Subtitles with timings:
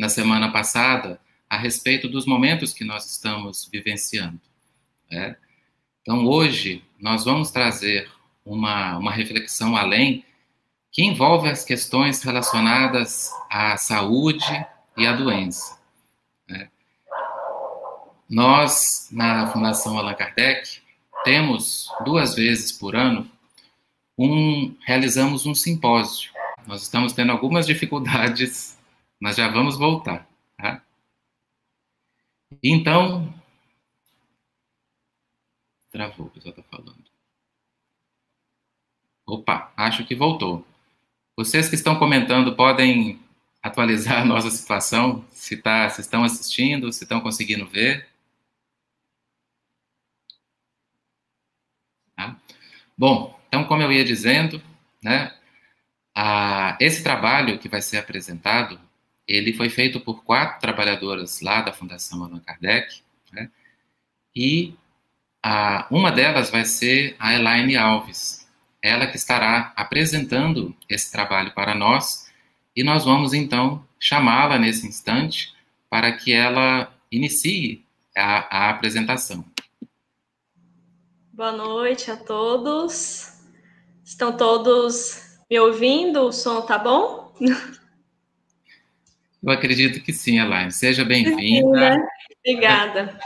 [0.00, 4.40] na semana passada a respeito dos momentos que nós estamos vivenciando.
[5.10, 5.36] Né?
[6.00, 8.10] Então, hoje, nós vamos trazer
[8.42, 10.24] uma, uma reflexão além
[10.90, 14.66] que envolve as questões relacionadas à saúde
[14.96, 15.78] e à doença.
[16.48, 16.70] Né?
[18.26, 20.80] Nós, na Fundação Allan Kardec,
[21.24, 23.30] temos duas vezes por ano
[24.16, 26.32] um, realizamos um simpósio.
[26.66, 28.79] Nós estamos tendo algumas dificuldades,
[29.20, 30.28] mas já vamos voltar.
[30.56, 30.82] Tá?
[32.62, 33.32] Então,
[35.92, 37.04] travou, o pessoal está falando.
[39.26, 40.66] Opa, acho que voltou.
[41.36, 43.20] Vocês que estão comentando podem
[43.62, 48.08] atualizar a nossa situação, se, tá, se estão assistindo, se estão conseguindo ver.
[52.16, 52.36] Tá?
[52.96, 54.62] Bom, então, como eu ia dizendo,
[55.02, 55.36] né,
[56.14, 58.80] a, esse trabalho que vai ser apresentado,
[59.30, 63.50] ele foi feito por quatro trabalhadoras lá da Fundação Allan Kardec, né,
[64.34, 64.74] e
[65.42, 68.48] a, uma delas vai ser a Elaine Alves,
[68.82, 72.30] ela que estará apresentando esse trabalho para nós,
[72.74, 75.54] e nós vamos então chamá-la nesse instante
[75.88, 77.84] para que ela inicie
[78.16, 79.44] a, a apresentação.
[81.32, 83.40] Boa noite a todos.
[84.04, 86.22] Estão todos me ouvindo?
[86.22, 87.34] O som tá bom?
[89.42, 90.70] Eu acredito que sim, Elaine.
[90.70, 91.98] Seja bem-vinda.
[92.44, 93.18] Obrigada.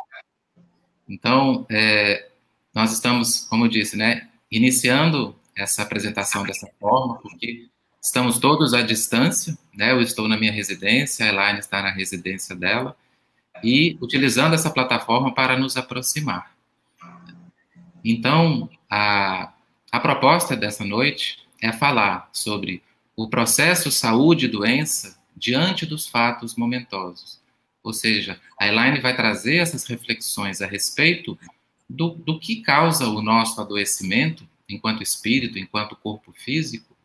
[1.08, 2.28] Então, é,
[2.72, 7.68] nós estamos, como eu disse, né, iniciando essa apresentação dessa forma, porque
[8.00, 9.92] estamos todos à distância, né?
[9.92, 12.96] Eu estou na minha residência, a Elaine está na residência dela,
[13.62, 16.54] e utilizando essa plataforma para nos aproximar.
[18.04, 19.52] Então, a,
[19.90, 22.82] a proposta dessa noite é falar sobre
[23.16, 27.40] o processo saúde e doença diante dos fatos momentosos.
[27.82, 31.38] Ou seja, a Elaine vai trazer essas reflexões a respeito
[31.88, 36.96] do, do que causa o nosso adoecimento, enquanto espírito, enquanto corpo físico,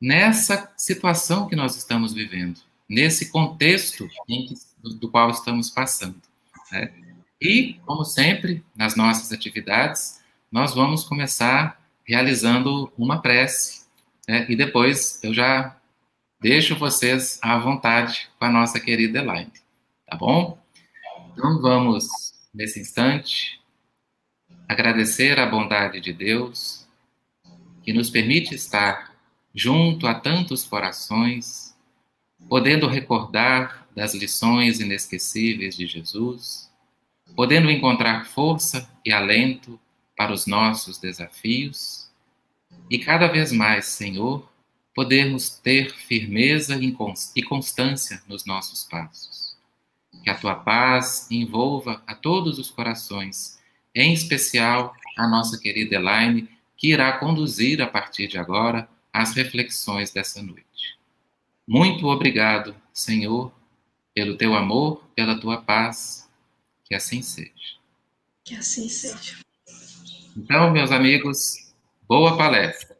[0.00, 6.20] nessa situação que nós estamos vivendo, nesse contexto que, do, do, qual estamos passando.
[6.72, 6.92] Né?
[7.40, 13.86] E, como sempre, nas nossas atividades, nós vamos começar realizando uma prece.
[14.26, 14.46] Né?
[14.48, 15.77] E depois eu já
[16.40, 19.52] deixo vocês à vontade com a nossa querida Elaine.
[20.06, 20.58] Tá bom?
[21.32, 22.08] Então vamos,
[22.52, 23.60] nesse instante,
[24.68, 26.86] agradecer a bondade de Deus
[27.82, 29.14] que nos permite estar
[29.54, 31.76] junto a tantos corações,
[32.48, 36.70] podendo recordar das lições inesquecíveis de Jesus,
[37.34, 39.78] podendo encontrar força e alento
[40.16, 42.08] para os nossos desafios
[42.90, 44.47] e cada vez mais, Senhor,
[44.98, 49.56] podermos ter firmeza e constância nos nossos passos.
[50.24, 53.60] Que a tua paz envolva a todos os corações,
[53.94, 60.10] em especial a nossa querida Elaine, que irá conduzir a partir de agora as reflexões
[60.10, 60.98] dessa noite.
[61.64, 63.52] Muito obrigado, Senhor,
[64.12, 66.28] pelo teu amor, pela tua paz.
[66.84, 67.78] Que assim seja.
[68.42, 69.36] Que assim seja.
[70.36, 71.72] Então, meus amigos,
[72.08, 72.97] boa palestra.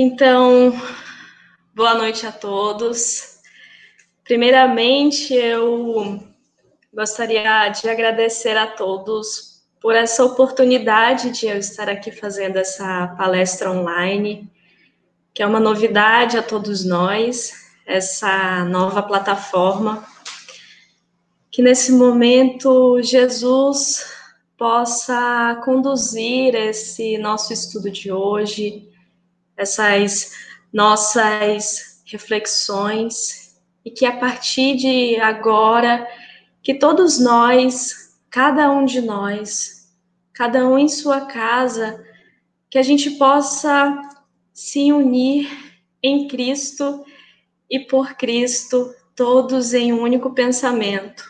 [0.00, 0.80] Então,
[1.74, 3.40] boa noite a todos.
[4.22, 6.22] Primeiramente, eu
[6.94, 13.72] gostaria de agradecer a todos por essa oportunidade de eu estar aqui fazendo essa palestra
[13.72, 14.48] online,
[15.34, 17.52] que é uma novidade a todos nós,
[17.84, 20.06] essa nova plataforma
[21.50, 24.06] que nesse momento Jesus
[24.56, 28.87] possa conduzir esse nosso estudo de hoje,
[29.58, 30.32] essas
[30.72, 36.06] nossas reflexões, e que a partir de agora,
[36.62, 39.88] que todos nós, cada um de nós,
[40.32, 42.04] cada um em sua casa,
[42.70, 44.00] que a gente possa
[44.52, 45.48] se unir
[46.02, 47.04] em Cristo
[47.70, 51.24] e por Cristo, todos em um único pensamento.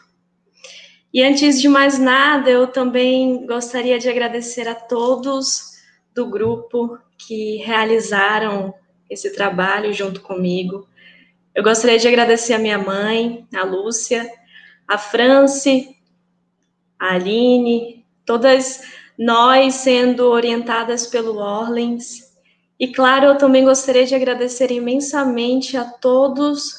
[1.12, 5.78] E antes de mais nada, eu também gostaria de agradecer a todos
[6.14, 8.72] do grupo que realizaram
[9.10, 10.88] esse trabalho junto comigo.
[11.54, 14.30] Eu gostaria de agradecer a minha mãe, a Lúcia,
[14.86, 15.96] a Franci,
[16.98, 18.82] a Aline, todas
[19.18, 22.28] nós sendo orientadas pelo Orlens.
[22.78, 26.74] E claro, eu também gostaria de agradecer imensamente a todos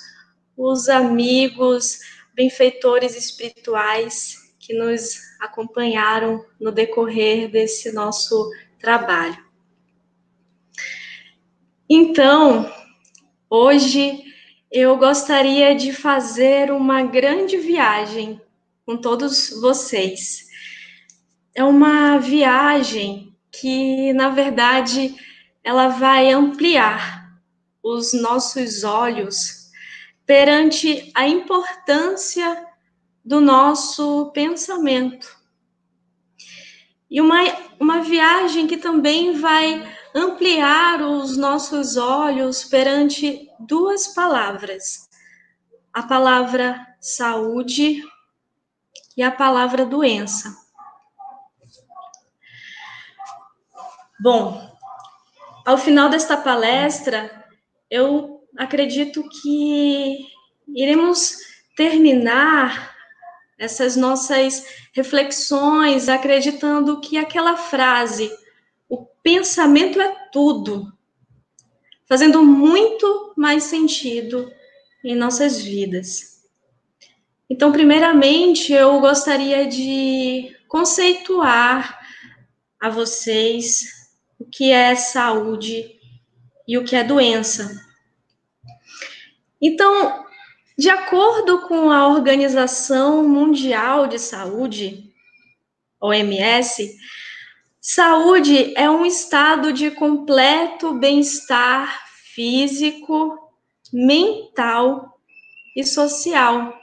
[0.56, 2.00] os amigos,
[2.34, 8.50] benfeitores espirituais que nos acompanharam no decorrer desse nosso
[8.80, 9.49] trabalho.
[11.90, 12.72] Então,
[13.52, 14.24] Hoje
[14.72, 18.40] eu gostaria de fazer uma grande viagem
[18.86, 20.46] com todos vocês.
[21.56, 25.16] É uma viagem que, na verdade,
[25.64, 27.42] ela vai ampliar
[27.82, 29.72] os nossos olhos
[30.28, 32.68] perante a importância
[33.26, 35.28] do nosso pensamento.
[37.10, 37.42] E uma,
[37.80, 45.10] uma viagem que também vai ampliar os nossos olhos perante duas palavras:
[45.94, 48.02] a palavra saúde
[49.16, 50.56] e a palavra doença.
[54.22, 54.70] Bom,
[55.66, 57.46] ao final desta palestra,
[57.90, 60.28] eu acredito que
[60.68, 61.38] iremos
[61.76, 62.96] terminar
[63.58, 68.32] essas nossas reflexões acreditando que aquela frase,
[69.24, 70.92] pensamento é tudo,
[72.08, 74.52] fazendo muito mais sentido
[75.04, 76.44] em nossas vidas.
[77.50, 82.00] Então, primeiramente, eu gostaria de conceituar
[82.80, 86.00] a vocês o que é saúde
[86.68, 87.70] e o que é doença.
[89.62, 90.26] Então,
[90.78, 95.12] de acordo com a Organização Mundial de Saúde,
[96.00, 96.96] OMS,
[97.92, 102.06] saúde é um estado de completo bem-estar
[102.36, 103.36] físico,
[103.92, 105.20] mental
[105.76, 106.80] e social.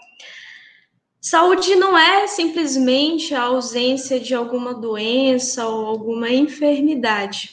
[1.21, 7.53] Saúde não é simplesmente a ausência de alguma doença ou alguma enfermidade.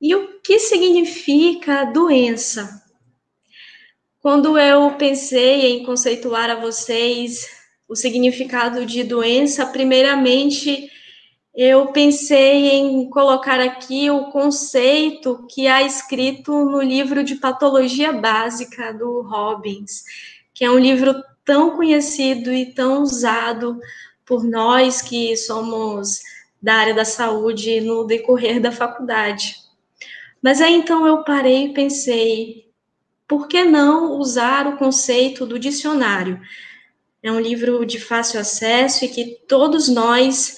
[0.00, 2.82] E o que significa doença?
[4.18, 7.48] Quando eu pensei em conceituar a vocês
[7.86, 10.90] o significado de doença, primeiramente
[11.60, 18.94] eu pensei em colocar aqui o conceito que há escrito no livro de patologia básica
[18.94, 20.04] do Robbins,
[20.54, 23.80] que é um livro tão conhecido e tão usado
[24.24, 26.20] por nós que somos
[26.62, 29.56] da área da saúde no decorrer da faculdade.
[30.40, 32.70] Mas aí então eu parei e pensei,
[33.26, 36.40] por que não usar o conceito do dicionário?
[37.20, 40.56] É um livro de fácil acesso e que todos nós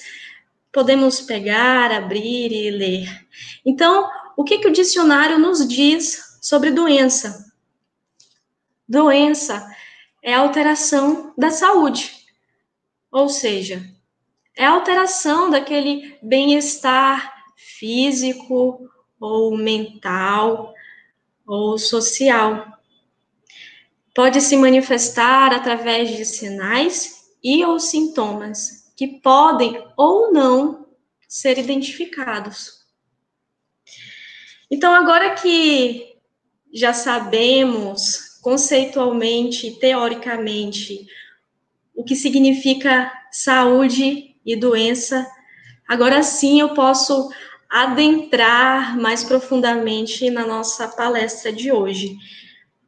[0.71, 3.27] podemos pegar, abrir e ler.
[3.65, 7.51] Então, o que, que o dicionário nos diz sobre doença?
[8.87, 9.65] Doença
[10.23, 12.11] é alteração da saúde.
[13.11, 13.83] Ou seja,
[14.55, 18.89] é alteração daquele bem-estar físico
[19.19, 20.73] ou mental
[21.45, 22.79] ou social.
[24.15, 30.85] Pode se manifestar através de sinais e ou sintomas que podem ou não
[31.27, 32.85] ser identificados.
[34.69, 36.17] Então, agora que
[36.71, 41.07] já sabemos conceitualmente teoricamente
[41.95, 45.25] o que significa saúde e doença,
[45.87, 47.27] agora sim eu posso
[47.67, 52.15] adentrar mais profundamente na nossa palestra de hoje.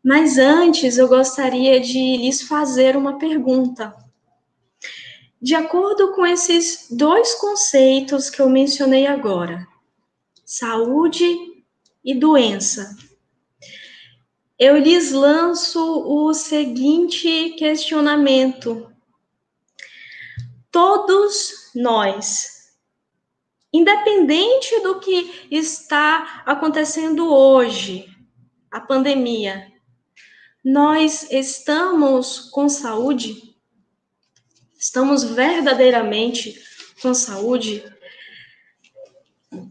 [0.06, 4.03] Mas antes eu gostaria de lhes fazer uma pergunta.
[5.44, 9.68] De acordo com esses dois conceitos que eu mencionei agora,
[10.46, 11.26] saúde
[12.02, 12.96] e doença,
[14.58, 18.90] eu lhes lanço o seguinte questionamento.
[20.72, 22.78] Todos nós,
[23.74, 28.08] independente do que está acontecendo hoje,
[28.72, 29.74] a pandemia,
[30.64, 33.53] nós estamos com saúde?
[34.84, 36.62] Estamos verdadeiramente
[37.02, 37.86] com saúde?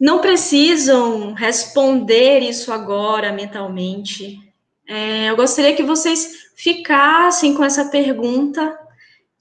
[0.00, 4.40] Não precisam responder isso agora mentalmente.
[4.88, 8.74] É, eu gostaria que vocês ficassem com essa pergunta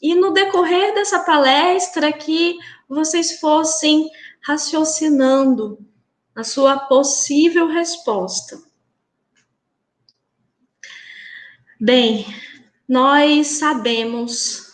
[0.02, 2.58] e no decorrer dessa palestra que
[2.90, 4.10] vocês fossem
[4.42, 5.80] raciocinando
[6.36, 8.62] a sua possível resposta.
[11.80, 12.26] Bem,
[12.90, 14.71] nós sabemos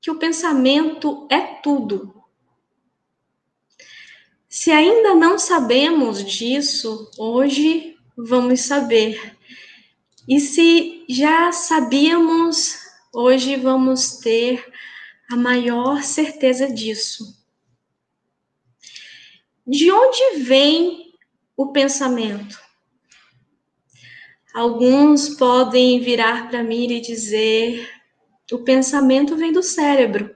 [0.00, 2.14] que o pensamento é tudo.
[4.48, 9.36] Se ainda não sabemos disso, hoje vamos saber.
[10.26, 12.78] E se já sabíamos,
[13.12, 14.64] hoje vamos ter
[15.30, 17.36] a maior certeza disso.
[19.66, 21.12] De onde vem
[21.56, 22.58] o pensamento?
[24.54, 27.88] Alguns podem virar para mim e dizer:
[28.52, 30.34] o pensamento vem do cérebro.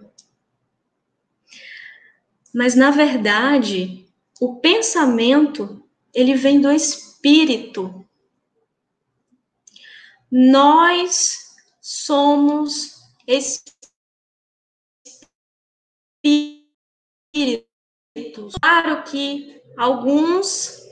[2.54, 4.07] Mas na verdade,
[4.40, 5.83] o pensamento
[6.14, 8.02] ele vem do espírito
[10.35, 13.75] nós somos espíritos.
[18.62, 20.88] Claro que alguns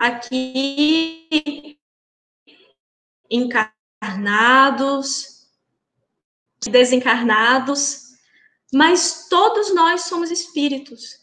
[0.00, 1.78] aqui
[3.30, 5.41] encarnados,
[6.70, 8.12] desencarnados,
[8.72, 11.20] mas todos nós somos espíritos.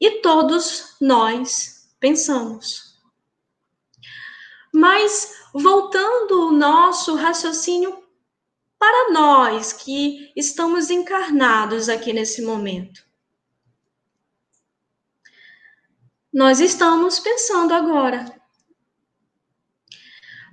[0.00, 2.96] E todos nós pensamos.
[4.72, 8.04] Mas voltando o nosso raciocínio
[8.78, 13.04] para nós que estamos encarnados aqui nesse momento.
[16.32, 18.40] Nós estamos pensando agora.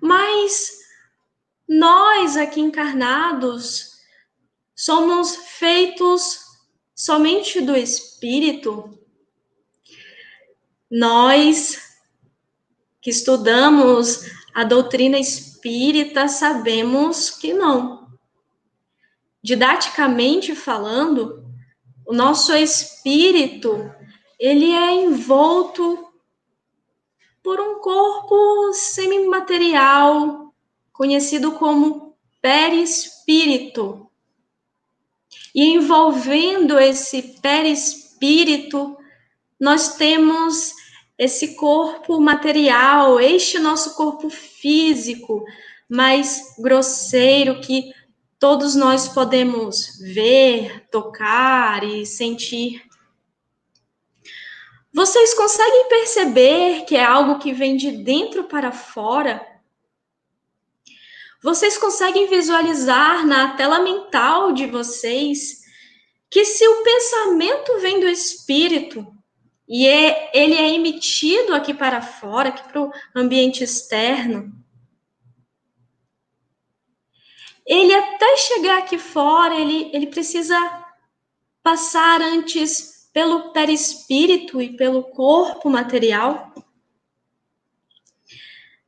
[0.01, 0.84] Mas
[1.67, 3.95] nós aqui encarnados
[4.75, 6.39] somos feitos
[6.93, 8.99] somente do espírito.
[10.89, 11.81] Nós
[13.01, 14.21] que estudamos
[14.53, 18.09] a doutrina espírita sabemos que não.
[19.43, 21.45] Didaticamente falando,
[22.05, 23.91] o nosso espírito
[24.39, 26.11] ele é envolto
[27.43, 30.44] por um corpo semimaterial,
[30.97, 34.09] conhecido como perispírito.
[35.53, 38.97] E envolvendo esse perispírito,
[39.59, 40.73] nós temos
[41.17, 45.45] esse corpo material, este nosso corpo físico,
[45.87, 47.93] mais grosseiro, que
[48.39, 52.83] todos nós podemos ver, tocar e sentir.
[54.93, 59.54] Vocês conseguem perceber que é algo que vem de dentro para fora?
[61.45, 65.61] Vocês conseguem visualizar na tela mental de vocês
[66.27, 69.05] que se o pensamento vem do espírito
[69.69, 74.51] e é, ele é emitido aqui para fora, aqui para o ambiente externo,
[77.63, 80.57] ele até chegar aqui fora, ele, ele precisa
[81.61, 86.51] passar antes pelo perispírito e pelo corpo material.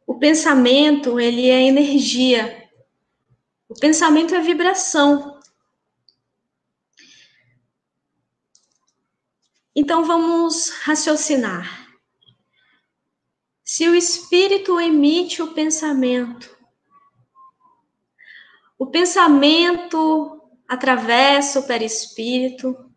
[0.07, 2.69] O pensamento, ele é energia.
[3.67, 5.37] O pensamento é vibração.
[9.75, 11.89] Então vamos raciocinar.
[13.65, 16.57] Se o espírito emite o pensamento,
[18.79, 22.89] o pensamento atravessa o perispírito,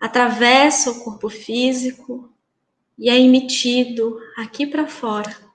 [0.00, 2.32] atravessa o corpo físico
[2.96, 5.49] e é emitido aqui para fora.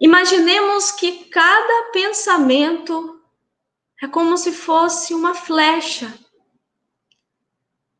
[0.00, 3.20] Imaginemos que cada pensamento
[4.02, 6.12] é como se fosse uma flecha.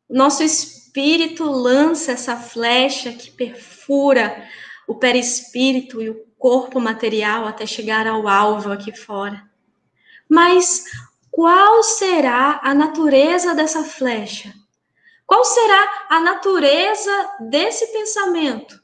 [0.09, 4.47] Nosso espírito lança essa flecha que perfura
[4.87, 9.49] o perispírito e o corpo material até chegar ao alvo aqui fora.
[10.29, 10.83] Mas
[11.31, 14.53] qual será a natureza dessa flecha?
[15.25, 18.79] Qual será a natureza desse pensamento?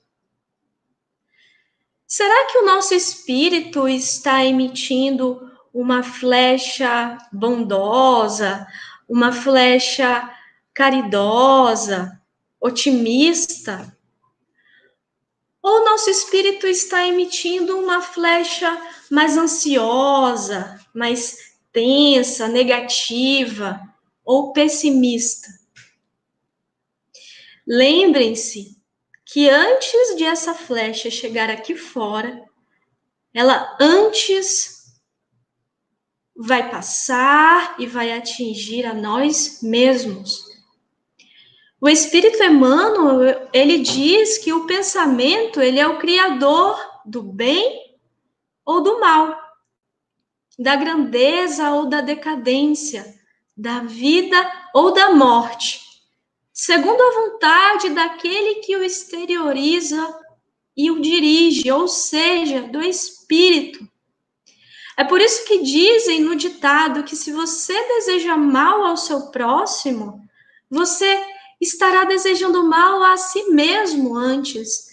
[2.13, 8.67] Será que o nosso espírito está emitindo uma flecha bondosa,
[9.07, 10.29] uma flecha
[10.73, 12.21] caridosa,
[12.59, 13.97] otimista?
[15.63, 18.69] Ou nosso espírito está emitindo uma flecha
[19.09, 23.79] mais ansiosa, mais tensa, negativa
[24.25, 25.47] ou pessimista.
[27.65, 28.80] Lembrem-se
[29.31, 32.43] que antes de essa flecha chegar aqui fora,
[33.33, 34.99] ela antes
[36.35, 40.43] vai passar e vai atingir a nós mesmos.
[41.79, 47.97] O Espírito Emmanuel, ele diz que o pensamento, ele é o criador do bem
[48.65, 49.39] ou do mal
[50.59, 53.19] da grandeza ou da decadência,
[53.57, 54.37] da vida
[54.75, 55.81] ou da morte,
[56.63, 60.15] segundo a vontade daquele que o exterioriza
[60.77, 63.79] e o dirige, ou seja, do Espírito.
[64.95, 70.21] É por isso que dizem no ditado que se você deseja mal ao seu próximo,
[70.69, 71.25] você
[71.59, 74.85] estará desejando mal a si mesmo antes.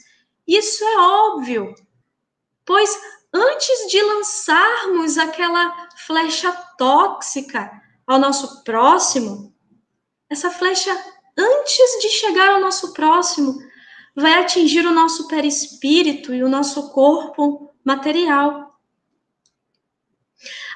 [0.47, 1.75] Isso é óbvio,
[2.65, 2.99] pois
[3.31, 7.71] antes de lançarmos aquela flecha tóxica
[8.07, 9.55] ao nosso próximo,
[10.31, 10.97] essa flecha,
[11.39, 13.57] antes de chegar ao nosso próximo,
[14.15, 18.77] vai atingir o nosso perispírito e o nosso corpo material.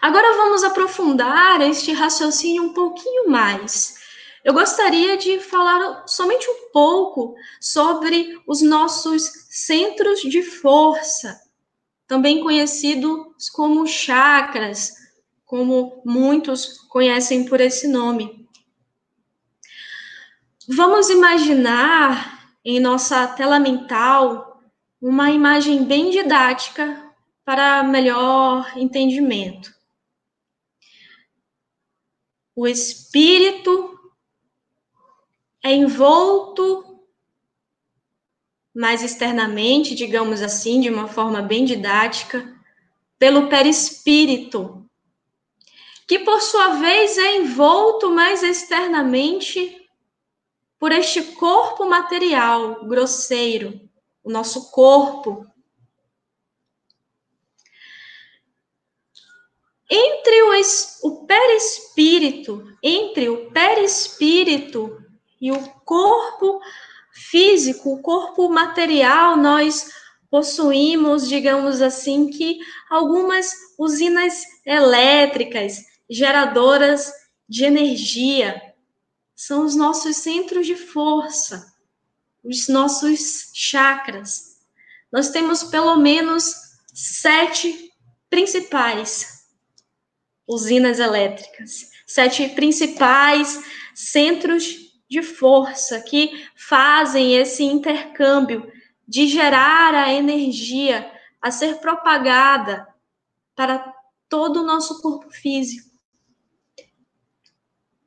[0.00, 4.00] Agora vamos aprofundar este raciocínio um pouquinho mais.
[4.44, 11.40] Eu gostaria de falar somente um pouco sobre os nossos centros de força,
[12.08, 14.92] também conhecidos como chakras,
[15.44, 18.41] como muitos conhecem por esse nome.
[20.68, 24.62] Vamos imaginar em nossa tela mental
[25.00, 27.12] uma imagem bem didática
[27.44, 29.74] para melhor entendimento.
[32.54, 33.98] O espírito
[35.64, 37.00] é envolto
[38.72, 42.56] mais externamente, digamos assim, de uma forma bem didática,
[43.18, 44.88] pelo perispírito,
[46.06, 49.81] que por sua vez é envolto mais externamente
[50.82, 53.88] por este corpo material grosseiro,
[54.20, 55.46] o nosso corpo.
[59.88, 60.50] Entre o,
[61.04, 65.00] o perispírito, entre o perispírito
[65.40, 66.60] e o corpo
[67.12, 69.88] físico, o corpo material, nós
[70.28, 72.58] possuímos, digamos assim, que
[72.90, 75.76] algumas usinas elétricas,
[76.10, 77.12] geradoras
[77.48, 78.71] de energia,
[79.44, 81.74] são os nossos centros de força,
[82.44, 84.60] os nossos chakras.
[85.10, 86.54] Nós temos pelo menos
[86.94, 87.90] sete
[88.30, 89.48] principais
[90.46, 93.60] usinas elétricas, sete principais
[93.96, 94.76] centros
[95.10, 98.72] de força que fazem esse intercâmbio
[99.08, 102.86] de gerar a energia a ser propagada
[103.56, 103.92] para
[104.28, 105.90] todo o nosso corpo físico.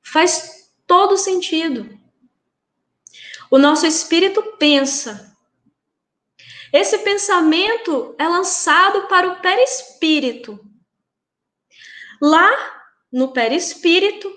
[0.02, 0.55] Faz
[0.88, 1.98] todo sentido.
[3.50, 5.36] O nosso espírito pensa.
[6.74, 10.60] Esse pensamento é lançado para o perispírito.
[12.22, 12.52] Lá
[13.12, 14.30] no perispírito,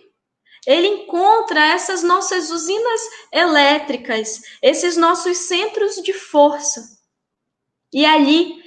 [0.66, 3.00] ele encontra essas nossas usinas
[3.32, 6.98] elétricas, esses nossos centros de força.
[7.92, 8.62] E ali,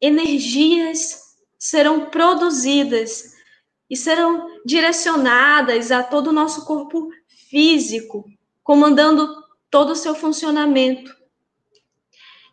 [0.00, 1.20] energias
[1.58, 3.34] serão produzidas
[3.90, 7.10] e serão direcionadas a todo o nosso corpo
[7.52, 8.24] físico,
[8.64, 9.28] comandando
[9.70, 11.14] todo o seu funcionamento.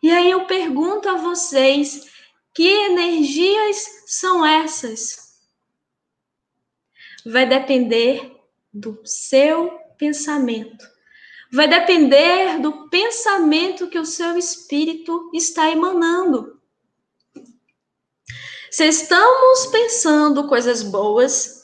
[0.02, 2.06] E aí eu pergunto a vocês:
[2.54, 5.40] que energias são essas?
[7.24, 8.30] Vai depender
[8.72, 10.86] do seu pensamento.
[11.50, 16.60] Vai depender do pensamento que o seu espírito está emanando.
[18.70, 21.59] Se estamos pensando coisas boas,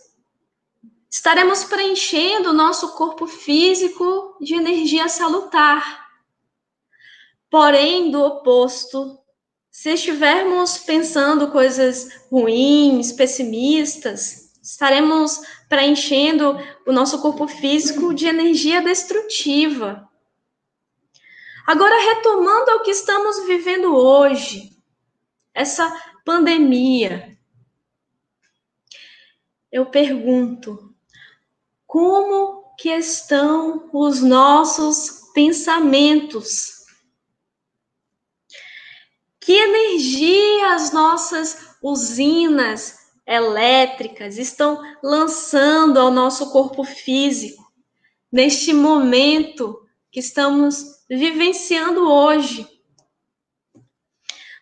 [1.10, 6.06] estaremos preenchendo o nosso corpo físico de energia salutar.
[7.48, 9.18] Porém, do oposto,
[9.70, 20.08] se estivermos pensando coisas ruins, pessimistas, estaremos preenchendo o nosso corpo físico de energia destrutiva.
[21.66, 24.76] Agora, retomando ao que estamos vivendo hoje,
[25.52, 25.90] essa
[26.24, 27.36] pandemia,
[29.70, 30.95] eu pergunto,
[31.96, 36.84] como que estão os nossos pensamentos?
[39.40, 47.64] Que energia as nossas usinas elétricas estão lançando ao nosso corpo físico
[48.30, 49.80] neste momento
[50.12, 52.68] que estamos vivenciando hoje.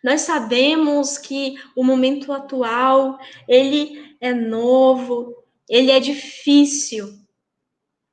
[0.04, 3.18] Nós sabemos que o momento atual,
[3.48, 5.34] ele é novo,
[5.68, 7.23] ele é difícil.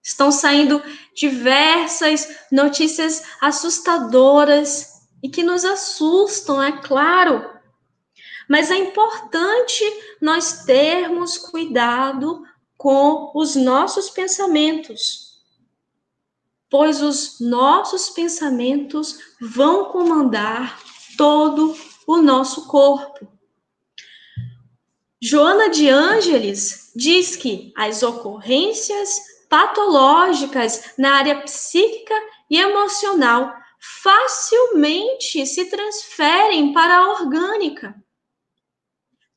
[0.03, 0.81] Estão saindo
[1.15, 7.47] diversas notícias assustadoras e que nos assustam, é claro.
[8.49, 9.83] Mas é importante
[10.19, 12.43] nós termos cuidado
[12.77, 15.39] com os nossos pensamentos,
[16.67, 20.79] pois os nossos pensamentos vão comandar
[21.15, 23.27] todo o nosso corpo.
[25.21, 32.15] Joana de Ângeles diz que as ocorrências patológicas na área psíquica
[32.49, 38.01] e emocional facilmente se transferem para a orgânica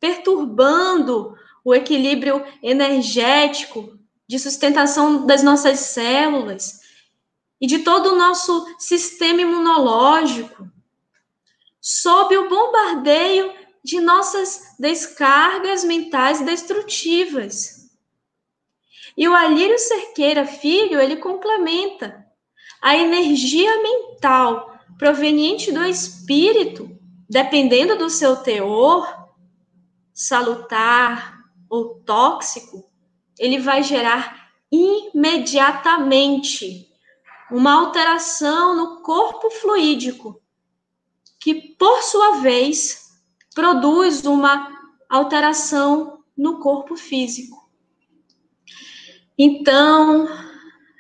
[0.05, 3.99] perturbando o equilíbrio energético
[4.29, 6.81] de sustentação das nossas células
[7.59, 10.71] e de todo o nosso sistema imunológico,
[11.81, 13.51] sob o bombardeio
[13.83, 17.84] de nossas descargas mentais destrutivas.
[19.17, 22.27] E o Alírio Cerqueira Filho, ele complementa
[22.83, 26.91] a energia mental proveniente do espírito,
[27.29, 29.29] dependendo do seu teor,
[30.13, 32.85] salutar ou tóxico,
[33.39, 36.89] ele vai gerar imediatamente
[37.51, 40.41] uma alteração no corpo fluídico,
[41.41, 43.21] que por sua vez
[43.55, 44.73] produz uma
[45.09, 47.64] alteração no corpo físico.
[49.37, 50.29] Então,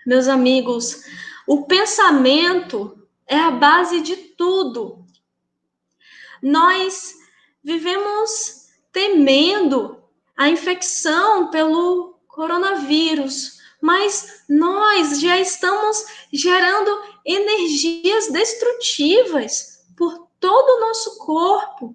[0.04, 1.04] meus amigos,
[1.46, 5.04] o pensamento é a base de tudo.
[6.42, 7.14] Nós
[7.62, 10.02] vivemos temendo
[10.36, 16.90] a infecção pelo coronavírus, mas nós já estamos gerando
[17.24, 21.94] energias destrutivas por todo o nosso corpo,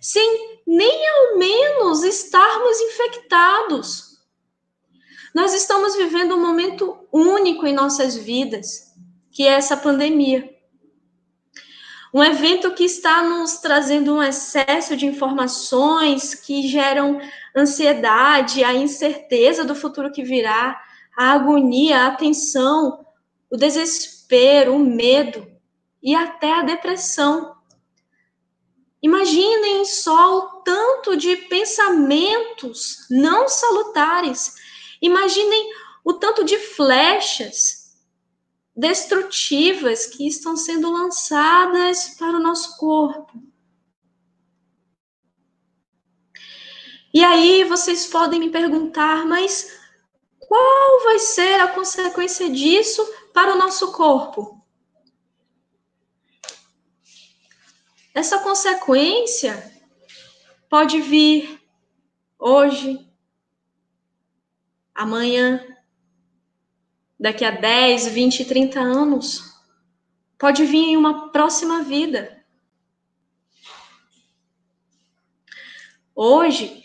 [0.00, 4.07] sem nem ao menos estarmos infectados.
[5.38, 8.92] Nós estamos vivendo um momento único em nossas vidas,
[9.30, 10.52] que é essa pandemia.
[12.12, 17.20] Um evento que está nos trazendo um excesso de informações que geram
[17.56, 20.76] ansiedade, a incerteza do futuro que virá,
[21.16, 23.06] a agonia, a tensão,
[23.48, 25.46] o desespero, o medo
[26.02, 27.54] e até a depressão.
[29.00, 34.57] Imaginem só o tanto de pensamentos não salutares.
[35.00, 35.72] Imaginem
[36.04, 37.96] o tanto de flechas
[38.74, 43.42] destrutivas que estão sendo lançadas para o nosso corpo.
[47.12, 49.76] E aí vocês podem me perguntar, mas
[50.38, 54.64] qual vai ser a consequência disso para o nosso corpo?
[58.14, 59.72] Essa consequência
[60.68, 61.60] pode vir
[62.38, 63.07] hoje,
[64.98, 65.64] amanhã,
[67.18, 69.54] daqui a 10, 20, 30 anos.
[70.36, 72.36] Pode vir em uma próxima vida.
[76.14, 76.82] Hoje,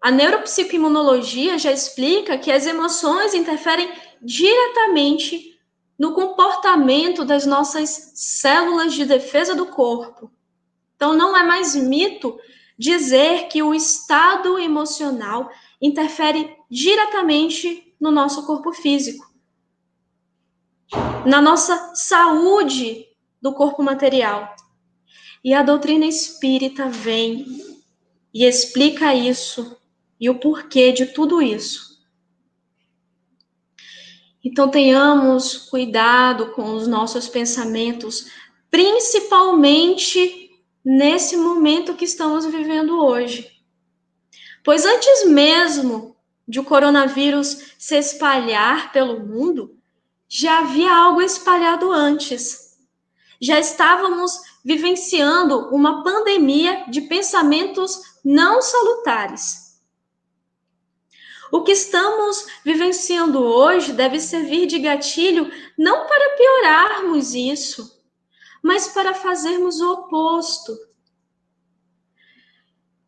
[0.00, 5.60] a neuropsicoimunologia já explica que as emoções interferem diretamente
[5.98, 10.32] no comportamento das nossas células de defesa do corpo.
[10.96, 12.40] Então, não é mais mito
[12.78, 19.30] dizer que o estado emocional interfere diretamente no nosso corpo físico,
[21.26, 23.08] na nossa saúde
[23.42, 24.56] do corpo material.
[25.44, 27.46] E a doutrina espírita vem
[28.32, 29.76] e explica isso
[30.18, 32.00] e o porquê de tudo isso.
[34.42, 38.30] Então, tenhamos cuidado com os nossos pensamentos,
[38.70, 40.50] principalmente
[40.82, 43.52] nesse momento que estamos vivendo hoje.
[44.64, 46.11] Pois antes mesmo
[46.46, 49.76] de o coronavírus se espalhar pelo mundo,
[50.28, 52.78] já havia algo espalhado antes.
[53.40, 59.62] Já estávamos vivenciando uma pandemia de pensamentos não salutares.
[61.50, 68.00] O que estamos vivenciando hoje deve servir de gatilho não para piorarmos isso,
[68.62, 70.72] mas para fazermos o oposto.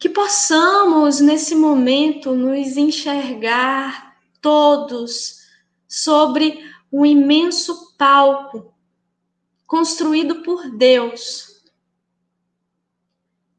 [0.05, 5.47] Que possamos, nesse momento, nos enxergar todos
[5.88, 6.62] sobre
[6.93, 8.75] um imenso palco
[9.67, 11.64] construído por Deus.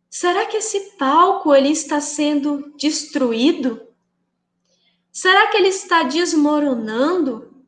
[0.08, 3.82] Será que esse palco ele está sendo destruído?
[5.12, 7.66] Será que ele está desmoronando?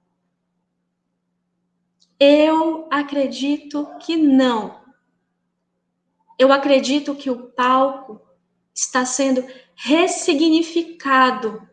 [2.20, 4.80] Eu acredito que não.
[6.38, 8.27] Eu acredito que o palco
[8.78, 9.44] está sendo
[9.76, 11.68] ressignificado.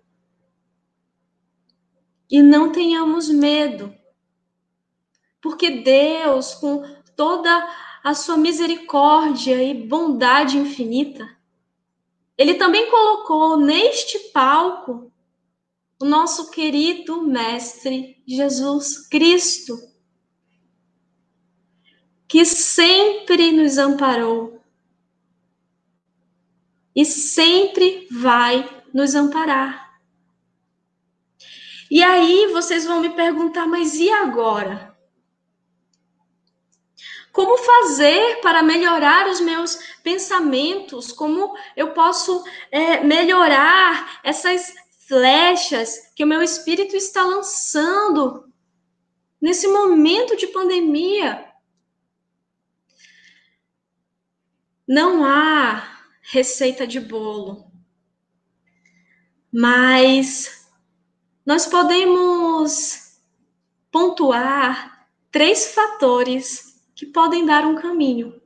[2.30, 3.94] E não tenhamos medo.
[5.40, 6.82] Porque Deus, com
[7.14, 7.50] toda
[8.02, 11.28] a sua misericórdia e bondade infinita,
[12.36, 15.12] ele também colocou neste palco
[16.00, 19.78] o nosso querido Mestre Jesus Cristo,
[22.26, 24.53] que sempre nos amparou
[26.94, 29.98] e sempre vai nos amparar.
[31.90, 34.94] E aí vocês vão me perguntar, mas e agora?
[37.32, 41.10] Como fazer para melhorar os meus pensamentos?
[41.10, 44.72] Como eu posso é, melhorar essas
[45.06, 48.52] flechas que o meu espírito está lançando
[49.40, 51.52] nesse momento de pandemia.
[54.86, 55.93] Não há
[56.30, 57.70] receita de bolo,
[59.52, 60.68] mas
[61.46, 63.20] nós podemos
[63.90, 68.40] pontuar três fatores que podem dar um caminho.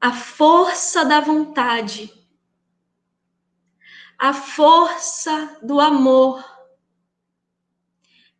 [0.00, 2.16] A força da vontade
[4.18, 6.42] a força do amor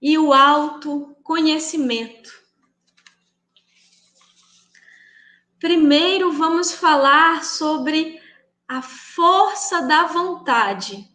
[0.01, 2.46] e o autoconhecimento.
[5.66, 8.22] Primeiro vamos falar sobre
[8.68, 11.11] a força da vontade.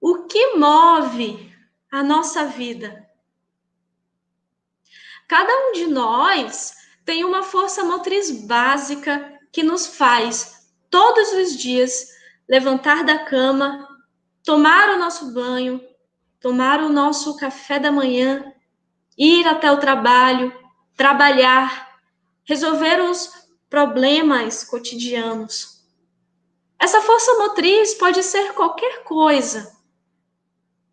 [0.00, 1.54] O que move
[1.90, 3.06] a nossa vida?
[5.28, 6.74] Cada um de nós
[7.04, 12.08] tem uma força motriz básica que nos faz, todos os dias,
[12.48, 13.86] levantar da cama,
[14.42, 15.78] tomar o nosso banho,
[16.40, 18.50] tomar o nosso café da manhã,
[19.18, 20.61] ir até o trabalho,
[20.96, 22.00] trabalhar,
[22.44, 25.82] resolver os problemas cotidianos.
[26.78, 29.76] Essa força motriz pode ser qualquer coisa.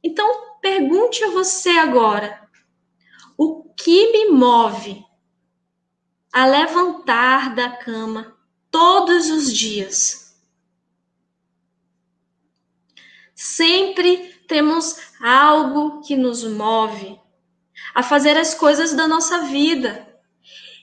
[0.03, 2.47] Então, pergunte a você agora:
[3.37, 5.03] o que me move
[6.31, 8.37] a levantar da cama
[8.69, 10.39] todos os dias?
[13.33, 17.19] Sempre temos algo que nos move
[17.93, 20.07] a fazer as coisas da nossa vida.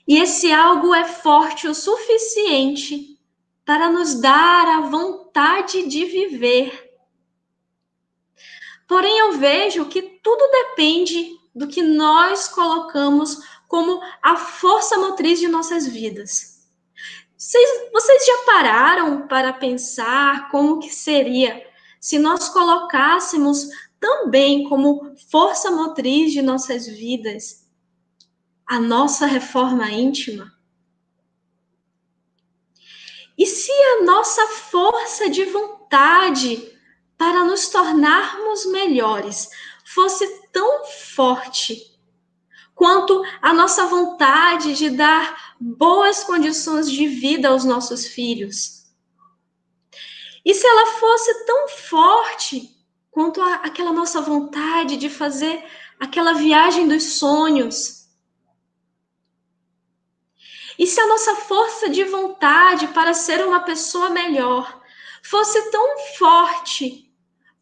[0.07, 3.19] E esse algo é forte o suficiente
[3.65, 6.87] para nos dar a vontade de viver.
[8.87, 15.47] Porém, eu vejo que tudo depende do que nós colocamos como a força motriz de
[15.47, 16.57] nossas vidas.
[17.37, 21.67] Vocês, vocês já pararam para pensar como que seria
[21.99, 23.67] se nós colocássemos
[23.99, 27.67] também como força motriz de nossas vidas
[28.65, 30.53] a nossa reforma íntima?
[33.37, 36.75] E se a nossa força de vontade
[37.17, 39.49] para nos tornarmos melhores
[39.85, 41.95] fosse tão forte
[42.73, 48.85] quanto a nossa vontade de dar boas condições de vida aos nossos filhos?
[50.43, 52.76] E se ela fosse tão forte
[53.17, 55.65] quanto a, aquela nossa vontade de fazer
[55.99, 58.07] aquela viagem dos sonhos.
[60.77, 64.83] E se a nossa força de vontade para ser uma pessoa melhor
[65.23, 67.11] fosse tão forte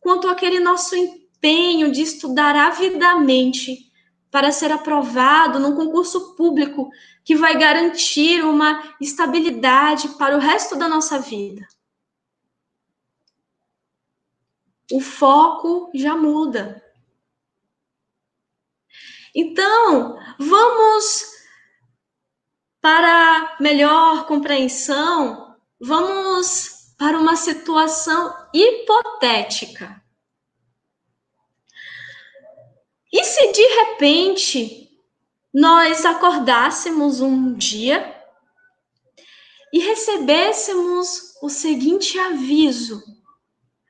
[0.01, 3.89] quanto aquele nosso empenho de estudar avidamente
[4.29, 6.89] para ser aprovado num concurso público
[7.23, 11.65] que vai garantir uma estabilidade para o resto da nossa vida
[14.91, 16.81] o foco já muda.
[19.33, 21.25] Então, vamos
[22.79, 30.01] para melhor compreensão, vamos para uma situação hipotética.
[33.11, 34.89] E se de repente
[35.53, 38.13] nós acordássemos um dia
[39.71, 43.03] e recebêssemos o seguinte aviso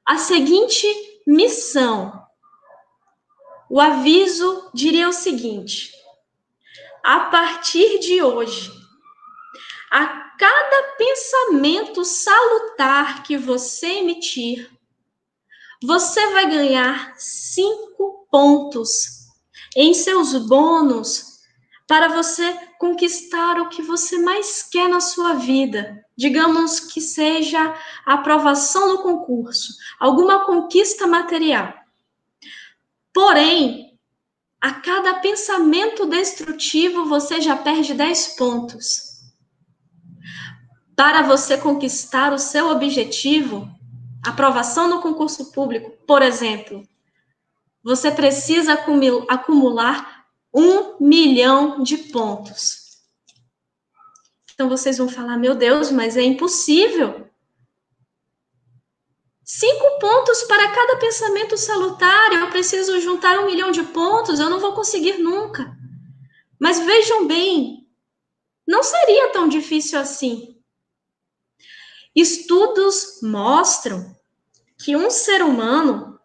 [0.06, 0.86] a seguinte
[1.26, 2.24] missão.
[3.70, 5.92] O aviso diria o seguinte:
[7.04, 8.72] a partir de hoje,
[9.92, 10.06] a
[10.38, 14.70] cada pensamento salutar que você emitir,
[15.82, 19.26] você vai ganhar cinco pontos
[19.76, 21.40] em seus bônus
[21.88, 26.05] para você conquistar o que você mais quer na sua vida.
[26.18, 27.76] Digamos que seja
[28.06, 31.74] a aprovação no concurso, alguma conquista material.
[33.14, 33.98] Porém,
[34.62, 39.16] a cada pensamento destrutivo você já perde 10 pontos.
[40.96, 43.70] Para você conquistar o seu objetivo,
[44.26, 46.88] aprovação no concurso público, por exemplo,
[47.84, 52.85] você precisa acumular um milhão de pontos.
[54.56, 57.30] Então vocês vão falar, meu Deus, mas é impossível.
[59.44, 62.32] Cinco pontos para cada pensamento salutar.
[62.32, 64.40] Eu preciso juntar um milhão de pontos.
[64.40, 65.78] Eu não vou conseguir nunca.
[66.58, 67.86] Mas vejam bem,
[68.66, 70.58] não seria tão difícil assim.
[72.16, 74.16] Estudos mostram
[74.78, 76.18] que um ser humano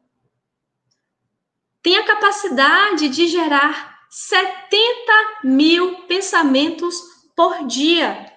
[1.83, 7.10] tem a capacidade de gerar 70 mil pensamentos
[7.41, 8.31] por dia.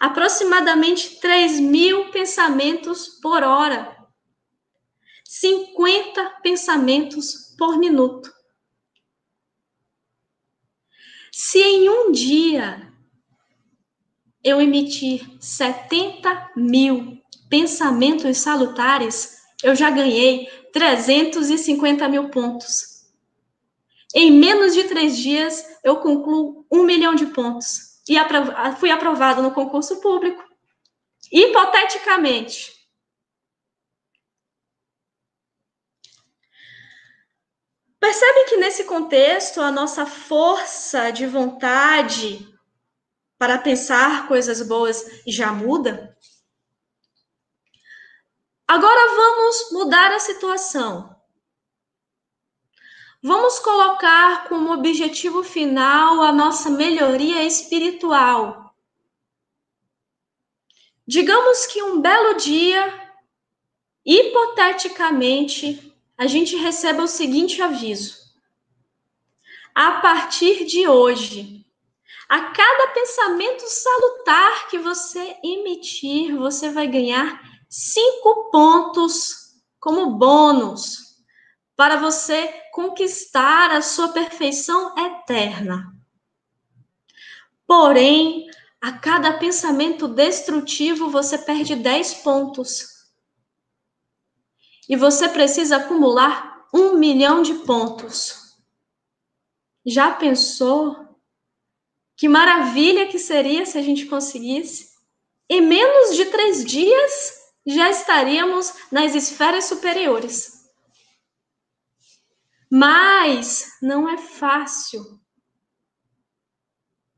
[0.00, 3.96] Aproximadamente 3 mil pensamentos por hora.
[5.24, 8.28] 50 pensamentos por minuto.
[11.30, 12.92] Se em um dia
[14.42, 22.95] eu emitir 70 mil pensamentos salutares, eu já ganhei 350 mil pontos.
[24.18, 28.00] Em menos de três dias, eu concluo um milhão de pontos.
[28.08, 28.16] E
[28.80, 30.42] fui aprovado no concurso público.
[31.30, 32.72] Hipoteticamente.
[38.00, 42.48] Percebe que nesse contexto, a nossa força de vontade
[43.36, 46.16] para pensar coisas boas já muda?
[48.66, 51.15] Agora vamos mudar a situação.
[53.26, 58.72] Vamos colocar como objetivo final a nossa melhoria espiritual.
[61.04, 63.12] Digamos que um belo dia,
[64.04, 68.16] hipoteticamente, a gente receba o seguinte aviso:
[69.74, 71.66] a partir de hoje,
[72.28, 81.06] a cada pensamento salutar que você emitir, você vai ganhar cinco pontos como bônus
[81.74, 85.96] para você conquistar a sua perfeição eterna.
[87.66, 93.06] Porém, a cada pensamento destrutivo, você perde 10 pontos.
[94.86, 98.58] E você precisa acumular um milhão de pontos.
[99.86, 101.16] Já pensou
[102.14, 104.90] que maravilha que seria se a gente conseguisse?
[105.48, 110.55] Em menos de três dias, já estaríamos nas esferas superiores.
[112.70, 115.20] Mas não é fácil.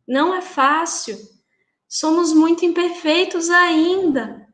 [0.07, 1.19] Não é fácil.
[1.89, 4.47] Somos muito imperfeitos ainda.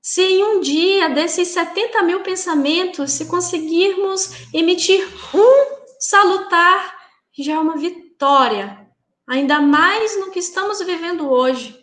[0.00, 6.98] Se em um dia desses 70 mil pensamentos, se conseguirmos emitir um salutar,
[7.38, 8.88] já é uma vitória
[9.28, 11.78] ainda mais no que estamos vivendo hoje,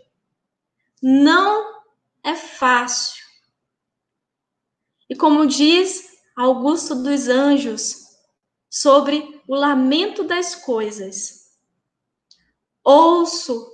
[1.01, 1.83] não
[2.23, 3.23] é fácil.
[5.07, 6.04] E como diz
[6.35, 8.17] Augusto dos Anjos
[8.69, 11.57] sobre o lamento das coisas,
[12.83, 13.71] ouço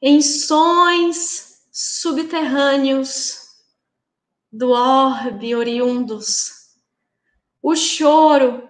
[0.00, 3.48] em sons subterrâneos
[4.52, 6.58] do orbe oriundos
[7.62, 8.68] o choro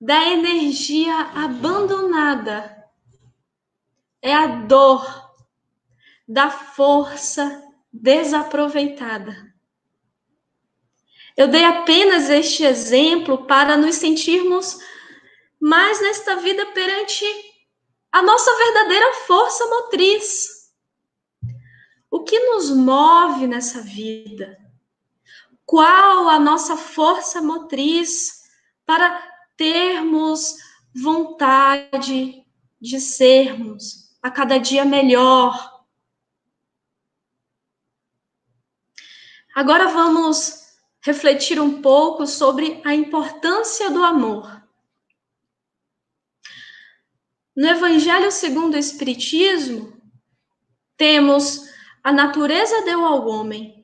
[0.00, 2.82] da energia abandonada.
[4.20, 5.34] É a dor
[6.26, 9.51] da força desaproveitada.
[11.36, 14.78] Eu dei apenas este exemplo para nos sentirmos
[15.60, 17.24] mais nesta vida perante
[18.10, 20.72] a nossa verdadeira força motriz.
[22.10, 24.58] O que nos move nessa vida?
[25.64, 28.42] Qual a nossa força motriz
[28.84, 30.56] para termos
[30.94, 32.44] vontade
[32.80, 35.84] de sermos a cada dia melhor.
[39.54, 40.61] Agora vamos
[41.02, 44.62] refletir um pouco sobre a importância do amor.
[47.54, 50.00] No Evangelho segundo o Espiritismo,
[50.96, 51.68] temos
[52.02, 53.82] a natureza deu ao homem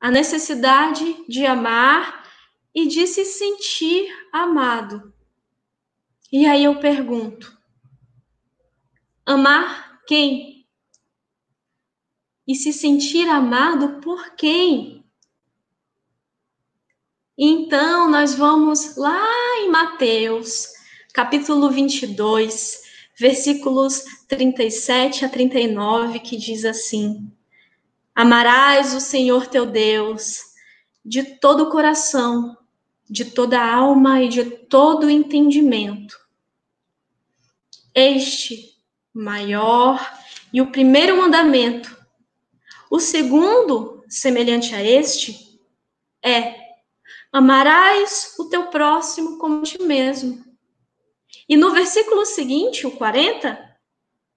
[0.00, 2.24] a necessidade de amar
[2.74, 5.12] e de se sentir amado.
[6.30, 7.56] E aí eu pergunto:
[9.24, 10.66] amar quem?
[12.46, 14.97] E se sentir amado por quem?
[17.40, 19.24] Então, nós vamos lá
[19.60, 20.70] em Mateus,
[21.14, 22.82] capítulo 22,
[23.16, 27.30] versículos 37 a 39, que diz assim:
[28.12, 30.40] Amarás o Senhor teu Deus
[31.04, 32.58] de todo o coração,
[33.08, 36.18] de toda a alma e de todo o entendimento.
[37.94, 38.74] Este
[39.14, 40.04] maior
[40.52, 41.96] e o primeiro mandamento.
[42.90, 45.60] O segundo, semelhante a este,
[46.20, 46.67] é:
[47.32, 50.44] amarás o teu próximo como ti mesmo.
[51.48, 53.58] E no versículo seguinte, o 40,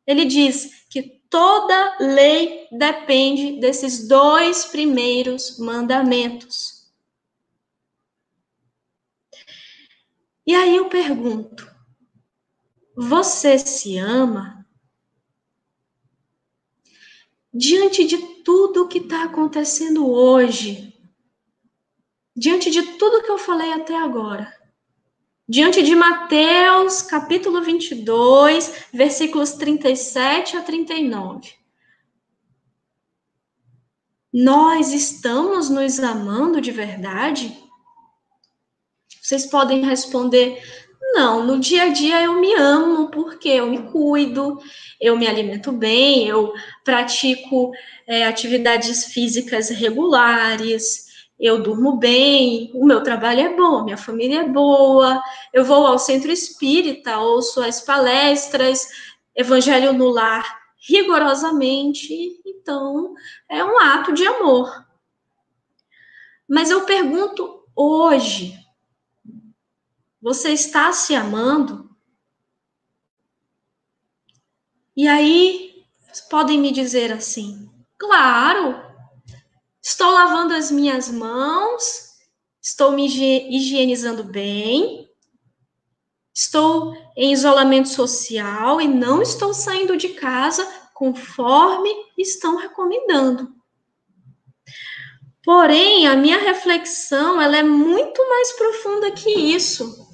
[0.06, 6.82] ele diz que toda lei depende desses dois primeiros mandamentos.
[10.46, 11.70] E aí eu pergunto:
[12.96, 14.68] você se ama?
[17.54, 20.91] Diante de tudo o que está acontecendo hoje,
[22.42, 24.52] diante de tudo que eu falei até agora,
[25.48, 31.54] diante de Mateus, capítulo 22, versículos 37 a 39,
[34.34, 37.56] nós estamos nos amando de verdade?
[39.22, 40.60] Vocês podem responder:
[41.14, 44.58] não, no dia a dia eu me amo porque eu me cuido,
[45.00, 46.52] eu me alimento bem, eu
[46.84, 47.72] pratico
[48.08, 51.11] é, atividades físicas regulares,
[51.42, 55.20] eu durmo bem, o meu trabalho é bom, minha família é boa,
[55.52, 58.88] eu vou ao centro espírita, ouço as palestras,
[59.36, 63.16] evangelho no lar rigorosamente, então
[63.50, 64.86] é um ato de amor.
[66.48, 68.56] Mas eu pergunto hoje,
[70.22, 71.90] você está se amando?
[74.96, 75.86] E aí,
[76.30, 77.68] podem me dizer assim:
[77.98, 78.91] claro,
[79.82, 82.12] estou lavando as minhas mãos,
[82.62, 85.10] estou me higienizando bem,
[86.34, 93.54] estou em isolamento social e não estou saindo de casa conforme estão recomendando.
[95.44, 100.08] Porém, a minha reflexão ela é muito mais profunda que isso.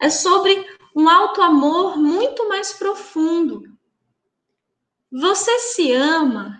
[0.00, 3.64] É sobre um alto amor muito mais profundo.
[5.10, 6.59] Você se ama?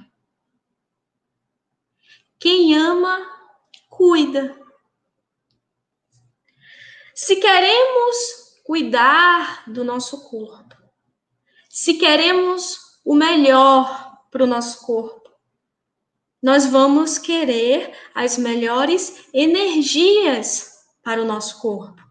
[2.41, 3.21] Quem ama,
[3.91, 4.59] cuida.
[7.15, 8.17] Se queremos
[8.65, 10.75] cuidar do nosso corpo,
[11.69, 15.31] se queremos o melhor para o nosso corpo,
[16.43, 22.03] nós vamos querer as melhores energias para o nosso corpo.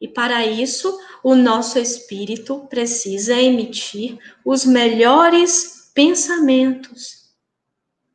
[0.00, 7.25] E para isso, o nosso espírito precisa emitir os melhores pensamentos.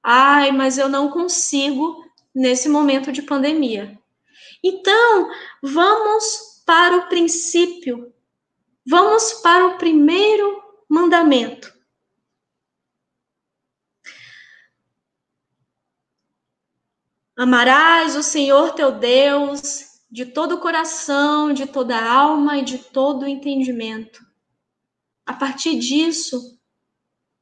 [0.04, 3.99] Ai, mas eu não consigo nesse momento de pandemia.
[4.64, 5.30] Então,
[5.62, 8.14] vamos para o princípio.
[8.88, 11.72] Vamos para o primeiro mandamento.
[17.38, 22.78] Amarás o Senhor teu Deus de todo o coração, de toda a alma e de
[22.78, 24.24] todo o entendimento.
[25.26, 26.60] A partir disso,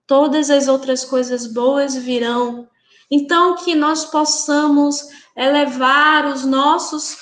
[0.10, 2.68] todas as outras coisas boas virão.
[3.12, 5.07] Então, que nós possamos
[5.38, 7.20] elevar os nossos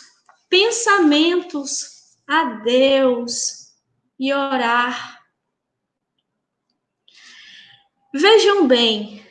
[0.49, 3.73] pensamentos a Deus
[4.17, 5.21] e orar.
[8.13, 9.21] Vejam bem,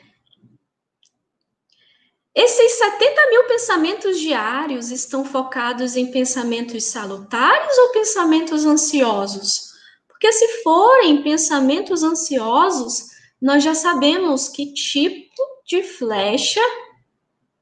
[2.35, 9.73] esses 70 mil pensamentos diários estão focados em pensamentos salutares ou pensamentos ansiosos?
[10.07, 16.61] Porque se forem pensamentos ansiosos, nós já sabemos que tipo de flecha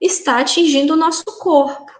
[0.00, 1.90] está atingindo o nosso corpo.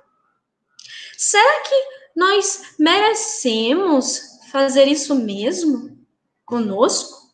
[1.16, 1.74] Será que
[2.14, 4.20] nós merecemos
[4.50, 5.98] fazer isso mesmo
[6.44, 7.24] conosco?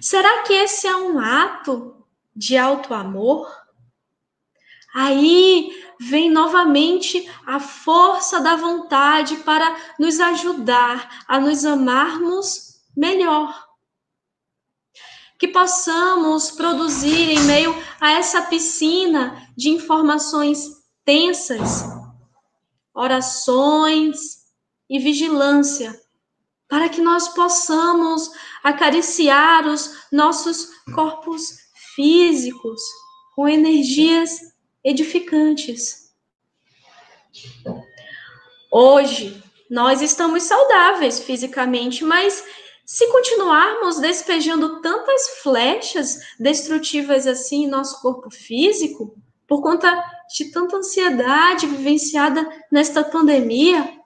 [0.00, 3.48] Será que esse é um ato de alto amor?
[4.94, 5.70] Aí
[6.00, 13.69] vem novamente a força da vontade para nos ajudar a nos amarmos melhor.
[15.40, 20.64] Que possamos produzir em meio a essa piscina de informações
[21.04, 21.82] tensas,
[22.94, 24.44] orações
[24.88, 25.98] e vigilância,
[26.68, 28.30] para que nós possamos
[28.62, 31.56] acariciar os nossos corpos
[31.96, 32.80] físicos
[33.34, 34.38] com energias
[34.84, 36.12] edificantes.
[38.70, 42.44] Hoje, nós estamos saudáveis fisicamente, mas
[42.92, 49.14] se continuarmos despejando tantas flechas destrutivas assim em nosso corpo físico,
[49.46, 50.04] por conta
[50.36, 53.96] de tanta ansiedade vivenciada nesta pandemia,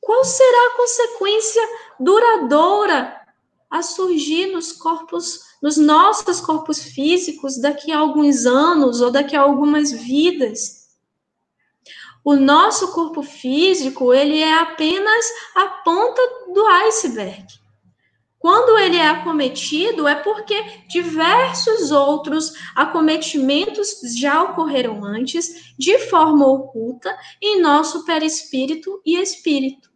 [0.00, 1.62] qual será a consequência
[2.00, 3.20] duradoura
[3.70, 9.42] a surgir nos corpos nos nossos corpos físicos daqui a alguns anos ou daqui a
[9.42, 10.88] algumas vidas.
[12.24, 15.24] O nosso corpo físico, ele é apenas
[15.54, 16.20] a ponta
[16.52, 17.61] do iceberg.
[18.42, 27.16] Quando ele é acometido, é porque diversos outros acometimentos já ocorreram antes, de forma oculta,
[27.40, 29.90] em nosso perispírito e espírito.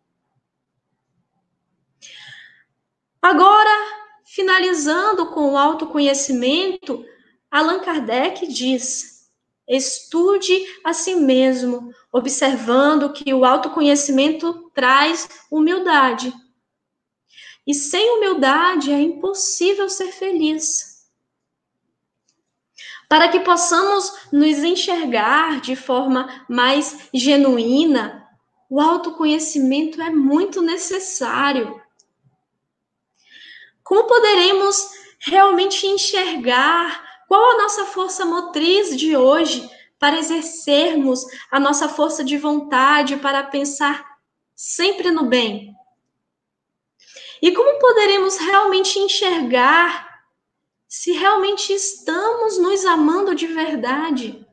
[3.20, 3.96] Agora,
[4.36, 7.02] Finalizando com o autoconhecimento,
[7.50, 9.30] Allan Kardec diz:
[9.66, 10.52] estude
[10.84, 16.34] a si mesmo, observando que o autoconhecimento traz humildade.
[17.66, 20.96] E sem humildade é impossível ser feliz.
[23.08, 28.26] Para que possamos nos enxergar de forma mais genuína,
[28.68, 31.80] o autoconhecimento é muito necessário.
[33.82, 34.90] Como poderemos
[35.20, 42.36] realmente enxergar qual a nossa força motriz de hoje para exercermos a nossa força de
[42.36, 44.04] vontade para pensar
[44.54, 45.75] sempre no bem?
[47.40, 50.06] E como poderemos realmente enxergar
[50.88, 54.46] se realmente estamos nos amando de verdade?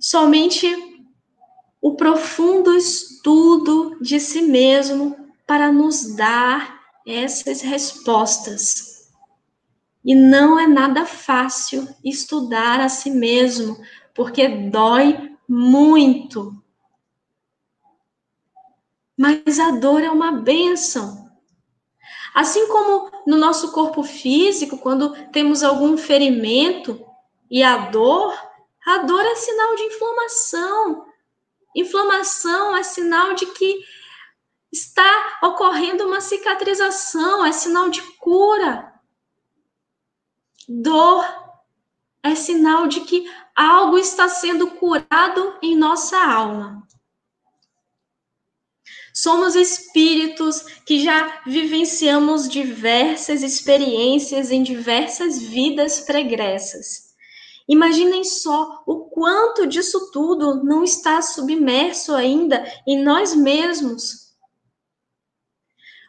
[0.00, 0.66] Somente
[1.80, 5.16] o profundo estudo de si mesmo
[5.46, 9.08] para nos dar essas respostas.
[10.04, 13.76] E não é nada fácil estudar a si mesmo,
[14.14, 16.62] porque dói muito.
[19.18, 21.28] Mas a dor é uma bênção.
[22.32, 27.04] Assim como no nosso corpo físico, quando temos algum ferimento
[27.50, 28.32] e a dor,
[28.86, 31.06] a dor é sinal de inflamação.
[31.74, 33.80] Inflamação é sinal de que
[34.70, 38.94] está ocorrendo uma cicatrização, é sinal de cura.
[40.68, 41.26] Dor
[42.22, 46.87] é sinal de que algo está sendo curado em nossa alma.
[49.20, 57.16] Somos espíritos que já vivenciamos diversas experiências em diversas vidas pregressas.
[57.68, 64.36] Imaginem só o quanto disso tudo não está submerso ainda em nós mesmos.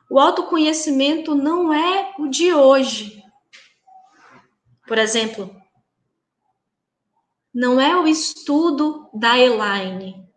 [0.07, 3.23] O autoconhecimento não é o de hoje.
[4.87, 5.49] Por exemplo,
[7.51, 10.28] não é o estudo da Elaine,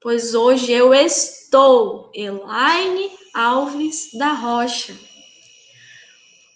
[0.00, 4.96] pois hoje eu estou Elaine Alves da Rocha.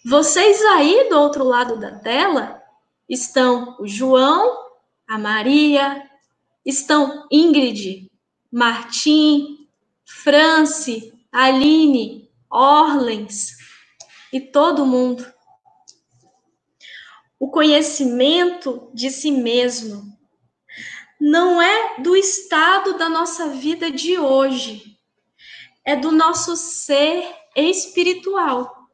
[0.03, 2.61] Vocês aí do outro lado da tela
[3.07, 4.65] estão o João,
[5.07, 6.09] a Maria,
[6.65, 8.11] estão Ingrid,
[8.51, 9.67] Martim,
[10.03, 13.57] France, Aline, Orlens
[14.33, 15.25] e todo mundo.
[17.39, 20.14] O conhecimento de si mesmo
[21.19, 24.97] não é do estado da nossa vida de hoje,
[25.83, 28.89] é do nosso ser espiritual.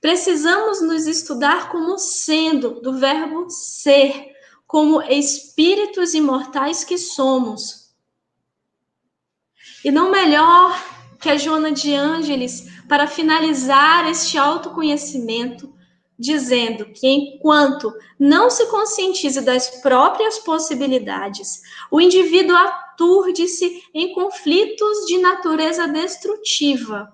[0.00, 4.34] Precisamos nos estudar como sendo, do verbo ser,
[4.66, 7.94] como espíritos imortais que somos.
[9.84, 10.78] E não melhor
[11.20, 15.73] que a Joana de Ângeles para finalizar este autoconhecimento
[16.18, 25.18] dizendo que enquanto não se conscientize das próprias possibilidades, o indivíduo aturde-se em conflitos de
[25.18, 27.12] natureza destrutiva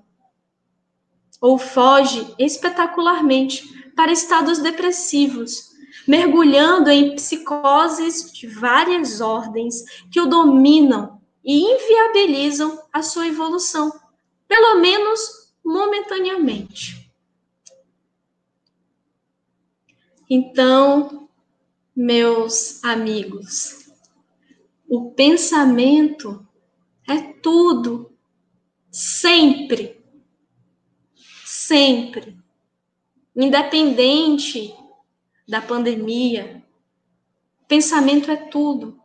[1.41, 5.71] ou foge espetacularmente para estados depressivos,
[6.07, 9.83] mergulhando em psicoses de várias ordens
[10.13, 13.91] que o dominam e inviabilizam a sua evolução,
[14.47, 15.21] pelo menos
[15.65, 17.10] momentaneamente.
[20.33, 21.29] Então,
[21.95, 23.91] meus amigos,
[24.89, 26.47] o pensamento
[27.09, 28.13] é tudo,
[28.93, 30.01] sempre,
[31.45, 32.39] sempre,
[33.35, 34.73] independente
[35.49, 36.65] da pandemia,
[37.67, 39.01] pensamento é tudo.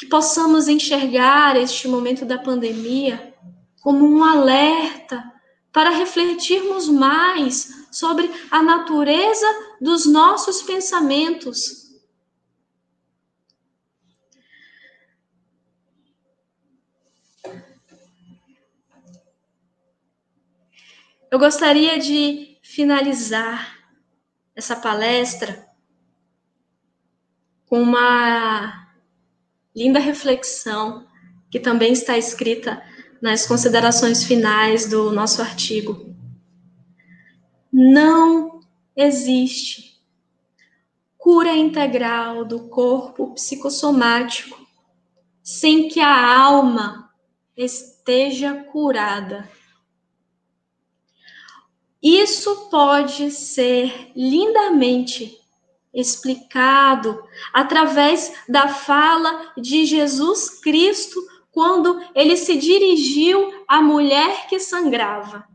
[0.00, 3.36] Que possamos enxergar este momento da pandemia
[3.80, 5.32] como um alerta
[5.70, 9.46] para refletirmos mais sobre a natureza
[9.80, 11.90] dos nossos pensamentos.
[21.30, 23.78] Eu gostaria de finalizar
[24.54, 25.64] essa palestra
[27.66, 28.88] com uma
[29.74, 31.06] linda reflexão
[31.48, 32.82] que também está escrita
[33.22, 36.10] nas considerações finais do nosso artigo.
[37.82, 38.60] Não
[38.94, 39.98] existe
[41.16, 44.58] cura integral do corpo psicossomático
[45.42, 47.10] sem que a alma
[47.56, 49.50] esteja curada.
[52.02, 55.40] Isso pode ser lindamente
[55.90, 57.18] explicado
[57.50, 61.18] através da fala de Jesus Cristo
[61.50, 65.49] quando ele se dirigiu à mulher que sangrava.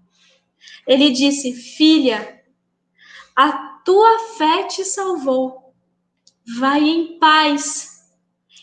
[0.88, 2.44] Ele disse: Filha,
[3.36, 3.52] a
[3.84, 5.74] tua fé te salvou.
[6.58, 8.14] Vai em paz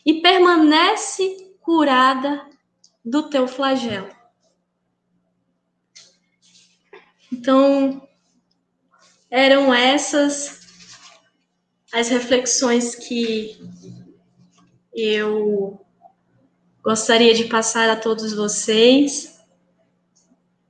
[0.06, 2.48] e permanece curada
[3.04, 4.10] do teu flagelo.
[7.32, 8.08] Então,
[9.30, 10.60] eram essas
[11.92, 13.58] as reflexões que
[14.94, 15.82] eu
[16.82, 19.31] Gostaria de passar a todos vocês.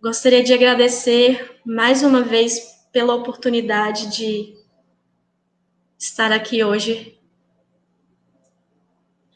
[0.02, 2.58] Gostaria de agradecer mais uma vez
[2.90, 4.52] pela oportunidade de
[5.96, 7.16] estar aqui hoje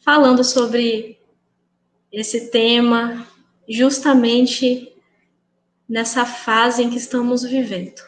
[0.04, 1.20] falando sobre
[2.10, 3.24] esse tema,
[3.68, 4.92] justamente
[5.88, 8.02] nessa fase em que estamos vivendo.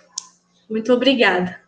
[0.68, 1.62] Muito obrigada.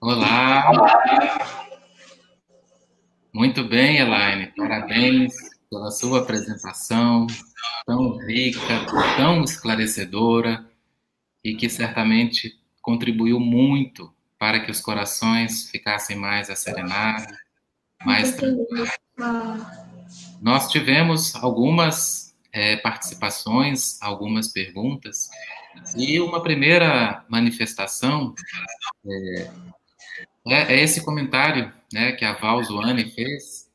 [0.00, 1.28] Olá.
[3.32, 4.52] Muito bem, Elaine.
[4.56, 7.28] Parabéns pela sua apresentação
[7.86, 10.68] tão rica, tão esclarecedora
[11.44, 17.36] e que certamente contribuiu muito para que os corações ficassem mais asserenados,
[18.04, 18.90] mais tranquilos.
[20.40, 25.28] Nós tivemos algumas é, participações, algumas perguntas.
[25.96, 28.34] E uma primeira manifestação
[29.06, 29.50] é,
[30.48, 33.69] é, é esse comentário né, que a Val Zuane fez,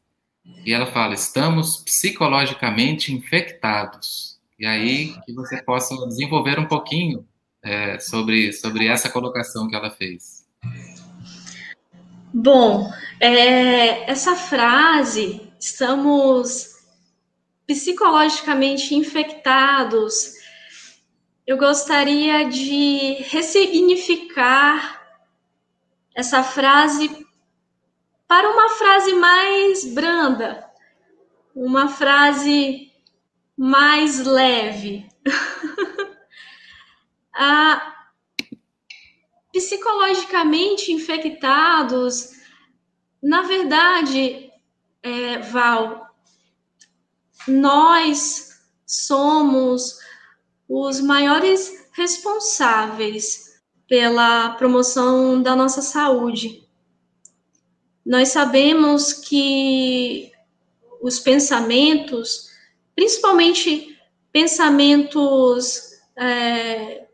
[0.65, 4.39] e ela fala: estamos psicologicamente infectados.
[4.57, 7.27] E aí que você possa desenvolver um pouquinho
[7.61, 10.45] é, sobre, sobre essa colocação que ela fez.
[12.33, 16.75] Bom, é, essa frase, estamos
[17.65, 20.35] psicologicamente infectados,
[21.47, 25.01] eu gostaria de ressignificar
[26.15, 27.24] essa frase
[28.27, 30.69] para uma frase mais branda,
[31.55, 32.91] uma frase
[33.57, 35.07] mais leve.
[37.33, 37.95] ah,
[39.53, 42.31] psicologicamente infectados,
[43.23, 44.51] na verdade,
[45.01, 46.13] é, Val,
[47.47, 49.97] nós somos
[50.67, 56.64] os maiores responsáveis pela promoção da nossa saúde.
[58.05, 60.31] Nós sabemos que
[61.01, 62.49] os pensamentos,
[62.95, 63.97] principalmente
[64.31, 65.81] pensamentos
[66.17, 67.07] é,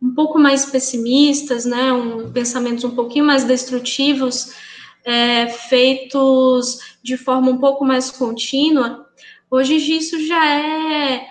[0.00, 4.54] um pouco mais pessimistas, né, um, pensamentos um pouquinho mais destrutivos,
[5.04, 9.06] é, feitos de forma um pouco mais contínua,
[9.50, 11.26] hoje isso já é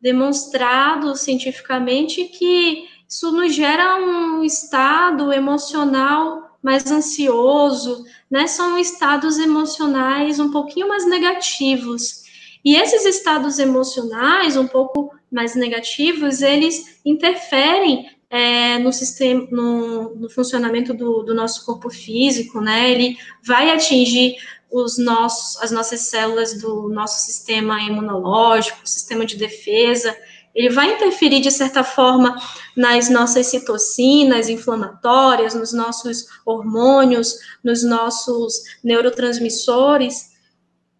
[0.00, 8.46] demonstrado cientificamente que isso nos gera um estado emocional mais ansioso, né?
[8.46, 12.24] São estados emocionais um pouquinho mais negativos.
[12.64, 20.30] E esses estados emocionais um pouco mais negativos, eles interferem é, no sistema, no, no
[20.30, 22.90] funcionamento do, do, nosso corpo físico, né?
[22.90, 24.36] Ele vai atingir
[24.70, 30.16] os nossos, as nossas células do nosso sistema imunológico, sistema de defesa,
[30.54, 32.36] ele vai interferir de certa forma
[32.76, 40.32] nas nossas citocinas inflamatórias, nos nossos hormônios, nos nossos neurotransmissores,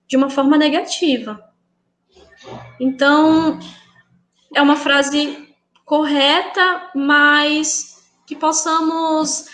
[0.08, 1.40] de uma forma negativa.
[2.80, 3.58] Então,
[4.54, 9.46] é uma frase correta, mas que possamos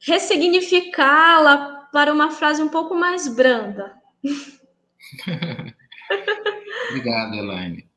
[0.00, 3.94] ressignificá-la para uma frase um pouco mais branda.
[6.90, 7.88] Obrigado, Elaine.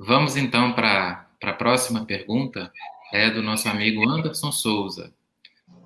[0.00, 2.72] Vamos então para a próxima pergunta.
[3.12, 5.12] É do nosso amigo Anderson Souza.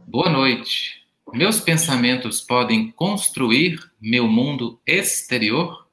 [0.07, 1.03] Boa noite.
[1.33, 5.89] Meus pensamentos podem construir meu mundo exterior?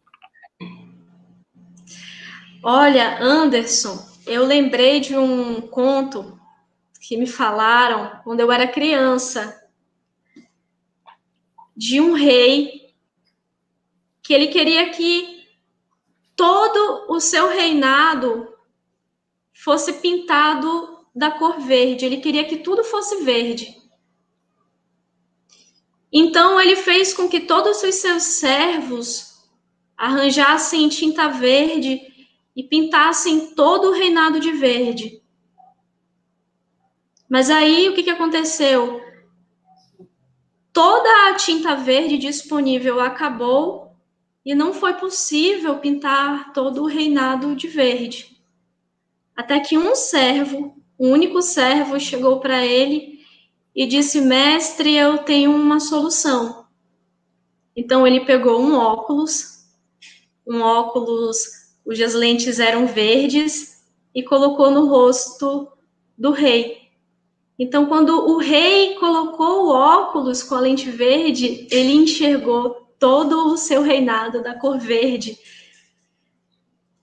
[2.61, 6.37] Olha, Anderson, eu lembrei de um conto
[6.99, 9.63] que me falaram quando eu era criança
[11.73, 12.93] de um rei
[14.21, 15.38] que ele queria que
[16.39, 18.47] todo o seu reinado
[19.53, 22.05] fosse pintado da cor verde.
[22.05, 23.75] Ele queria que tudo fosse verde.
[26.09, 29.33] Então ele fez com que todos os seus servos
[29.97, 31.99] arranjassem tinta verde
[32.55, 35.21] e pintassem todo o reinado de verde.
[37.29, 39.01] Mas aí o que, que aconteceu?
[40.71, 43.88] toda a tinta verde disponível acabou
[44.49, 48.35] e não foi possível pintar todo o reinado de verde.
[49.35, 53.19] Até que um servo, um único servo, chegou para ele
[53.75, 56.65] e disse: Mestre, eu tenho uma solução.
[57.75, 59.67] Então ele pegou um óculos,
[60.47, 61.45] um óculos
[61.83, 63.83] cujas lentes eram verdes,
[64.15, 65.67] e colocou no rosto
[66.17, 66.89] do rei.
[67.59, 73.57] Então, quando o rei colocou o óculos com a lente verde, ele enxergou todo o
[73.57, 75.37] seu reinado da cor verde.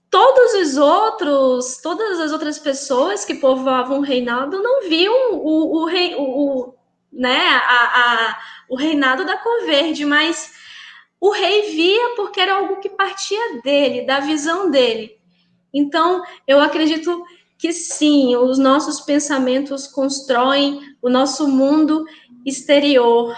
[0.09, 5.85] Todos os outros, todas as outras pessoas que povoavam o reinado não viam o, o
[5.85, 6.73] rei, o, o,
[7.11, 8.39] né, a, a,
[8.69, 10.53] o reinado da cor verde, mas
[11.19, 15.17] o rei via porque era algo que partia dele, da visão dele.
[15.73, 17.23] Então, eu acredito
[17.57, 22.05] que sim, os nossos pensamentos constroem o nosso mundo
[22.45, 23.35] exterior,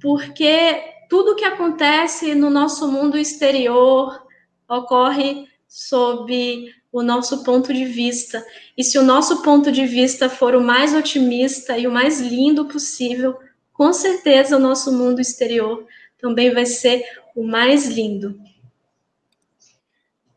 [0.00, 4.26] porque tudo que acontece no nosso mundo exterior
[4.68, 8.44] ocorre sob o nosso ponto de vista.
[8.76, 12.66] E se o nosso ponto de vista for o mais otimista e o mais lindo
[12.66, 13.38] possível,
[13.72, 15.86] com certeza o nosso mundo exterior
[16.18, 17.04] também vai ser
[17.34, 18.38] o mais lindo.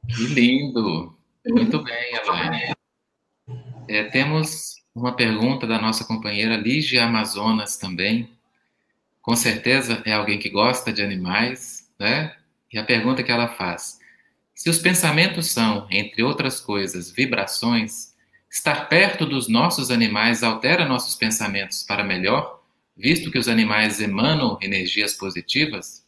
[0.07, 1.15] Que lindo!
[1.47, 2.75] Muito bem, Elaine.
[3.87, 8.29] É, temos uma pergunta da nossa companheira Lígia Amazonas também.
[9.21, 12.35] Com certeza é alguém que gosta de animais, né?
[12.71, 13.99] E a pergunta que ela faz:
[14.55, 18.13] Se os pensamentos são, entre outras coisas, vibrações,
[18.49, 22.61] estar perto dos nossos animais altera nossos pensamentos para melhor,
[22.97, 26.01] visto que os animais emanam energias positivas?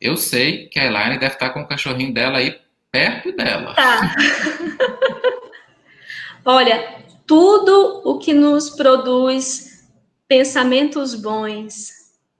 [0.00, 2.58] Eu sei que a Elaine deve estar com o cachorrinho dela aí
[2.90, 3.74] perto dela.
[3.74, 4.14] Tá.
[6.44, 9.84] Olha, tudo o que nos produz
[10.28, 11.90] pensamentos bons,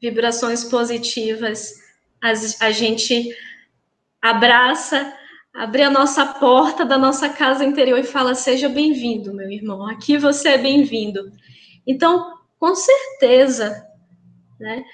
[0.01, 1.74] vibrações positivas,
[2.61, 3.34] a, gente
[4.20, 5.12] abraça,
[5.55, 10.18] abre a nossa porta da nossa casa interior e fala: Seja bem-vindo, meu irmão, aqui
[10.18, 11.30] você é bem-vindo.
[11.86, 13.86] Então, com certeza,
[14.59, 14.84] né?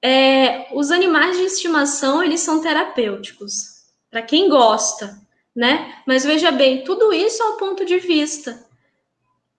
[0.00, 3.78] É, os animais de estimação eles são terapêuticos
[4.08, 5.20] para quem gosta,
[5.54, 6.02] né?
[6.06, 8.67] Mas veja bem, tudo isso é o ponto de vista.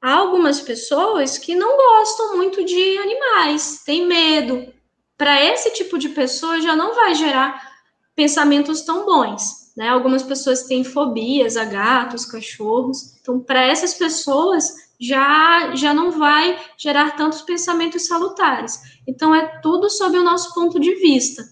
[0.01, 4.73] Há algumas pessoas que não gostam muito de animais, têm medo.
[5.17, 7.69] Para esse tipo de pessoa já não vai gerar
[8.15, 9.89] pensamentos tão bons, né?
[9.89, 13.17] Algumas pessoas têm fobias a gatos, cachorros.
[13.19, 18.79] Então, para essas pessoas já já não vai gerar tantos pensamentos salutares.
[19.05, 21.43] Então, é tudo sob o nosso ponto de vista.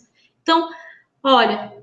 [0.41, 0.69] Então,
[1.21, 1.73] olha,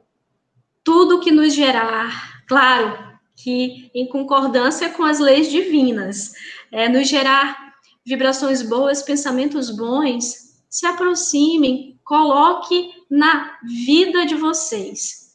[0.83, 6.33] tudo que nos gerar, claro, que em concordância com as leis divinas,
[6.71, 15.35] é, nos gerar vibrações boas, pensamentos bons, se aproximem, coloque na vida de vocês.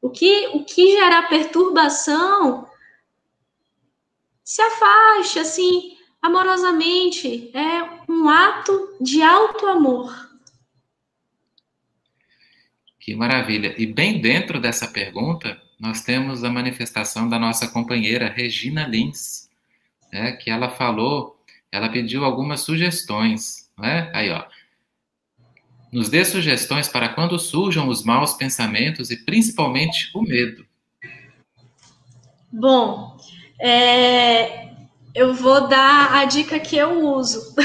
[0.00, 2.68] O que, o que gerar perturbação,
[4.44, 7.50] se afaste, assim, amorosamente.
[7.54, 10.30] É um ato de alto amor.
[12.98, 13.74] Que maravilha.
[13.76, 19.43] E bem dentro dessa pergunta, nós temos a manifestação da nossa companheira Regina Lins,
[20.14, 21.36] né, que ela falou,
[21.72, 23.68] ela pediu algumas sugestões.
[23.76, 24.08] Né?
[24.14, 24.44] Aí, ó.
[25.92, 30.64] Nos dê sugestões para quando surjam os maus pensamentos e principalmente o medo.
[32.52, 33.16] Bom,
[33.60, 34.70] é,
[35.12, 37.56] eu vou dar a dica que eu uso.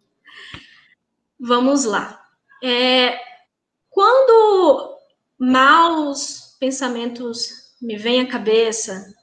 [1.40, 2.22] Vamos lá.
[2.62, 3.18] É,
[3.88, 4.98] quando
[5.38, 9.14] maus pensamentos me vêm à cabeça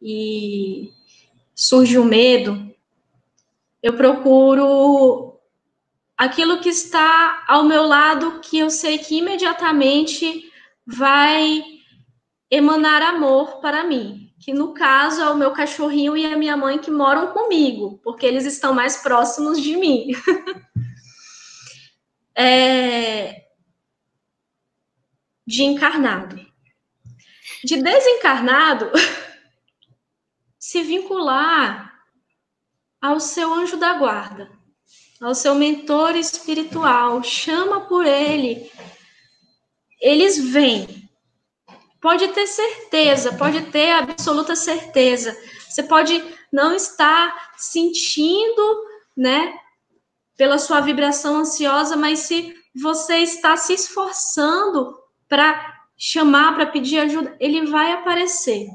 [0.00, 0.92] e
[1.58, 2.72] surge o medo,
[3.82, 5.40] eu procuro
[6.16, 10.52] aquilo que está ao meu lado que eu sei que imediatamente
[10.86, 11.64] vai
[12.48, 16.78] emanar amor para mim, que no caso é o meu cachorrinho e a minha mãe
[16.78, 20.12] que moram comigo, porque eles estão mais próximos de mim.
[22.38, 23.46] é,
[25.44, 26.46] de encarnado.
[27.64, 28.92] De desencarnado,
[30.68, 31.98] se vincular
[33.00, 34.50] ao seu anjo da guarda,
[35.18, 38.70] ao seu mentor espiritual, chama por ele.
[39.98, 41.08] Eles vêm.
[42.02, 45.34] Pode ter certeza, pode ter absoluta certeza.
[45.66, 48.84] Você pode não estar sentindo,
[49.16, 49.58] né,
[50.36, 54.98] pela sua vibração ansiosa, mas se você está se esforçando
[55.30, 58.66] para chamar, para pedir ajuda, ele vai aparecer,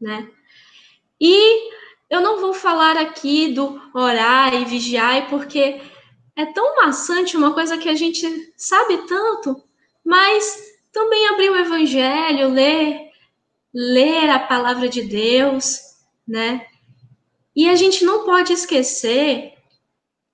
[0.00, 0.28] né?
[1.20, 1.70] E
[2.08, 5.80] eu não vou falar aqui do orar e vigiar, porque
[6.34, 9.62] é tão maçante, uma coisa que a gente sabe tanto,
[10.04, 13.10] mas também abrir o evangelho, ler,
[13.72, 15.78] ler a palavra de Deus,
[16.26, 16.66] né?
[17.54, 19.54] E a gente não pode esquecer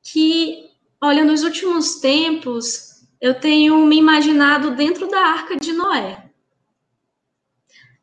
[0.03, 6.26] que, olha, nos últimos tempos, eu tenho me imaginado dentro da arca de Noé.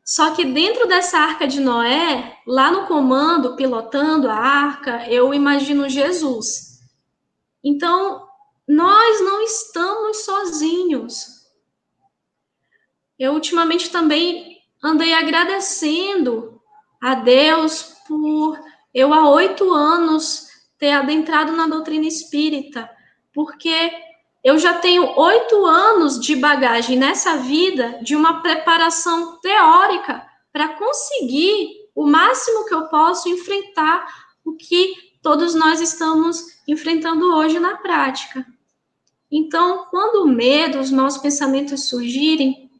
[0.04, 5.88] Só que dentro dessa arca de Noé, lá no comando, pilotando a arca, eu imagino
[5.88, 6.80] Jesus.
[7.62, 8.28] Então,
[8.68, 11.26] nós não estamos sozinhos.
[13.18, 16.60] Eu ultimamente também andei agradecendo
[17.02, 18.60] a Deus por
[18.92, 20.48] eu há oito anos
[20.78, 22.90] ter adentrado na doutrina espírita,
[23.32, 23.90] porque
[24.44, 30.22] eu já tenho oito anos de bagagem nessa vida de uma preparação teórica
[30.52, 34.06] para conseguir o máximo que eu posso enfrentar
[34.44, 38.46] o que todos nós estamos enfrentando hoje na prática.
[39.32, 42.70] Então, quando o medo, os maus pensamentos surgirem,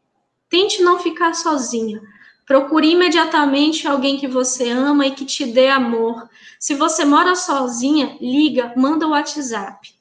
[0.51, 2.03] tente não ficar sozinha.
[2.45, 6.29] Procure imediatamente alguém que você ama e que te dê amor.
[6.61, 9.94] Se você mora sozinha, liga, manda o WhatsApp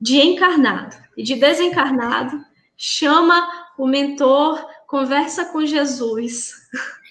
[0.00, 2.44] de encarnado e de desencarnado,
[2.76, 6.52] chama o mentor, conversa com Jesus.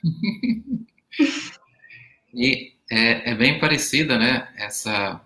[2.34, 5.22] e é, é, bem parecida, né, essa,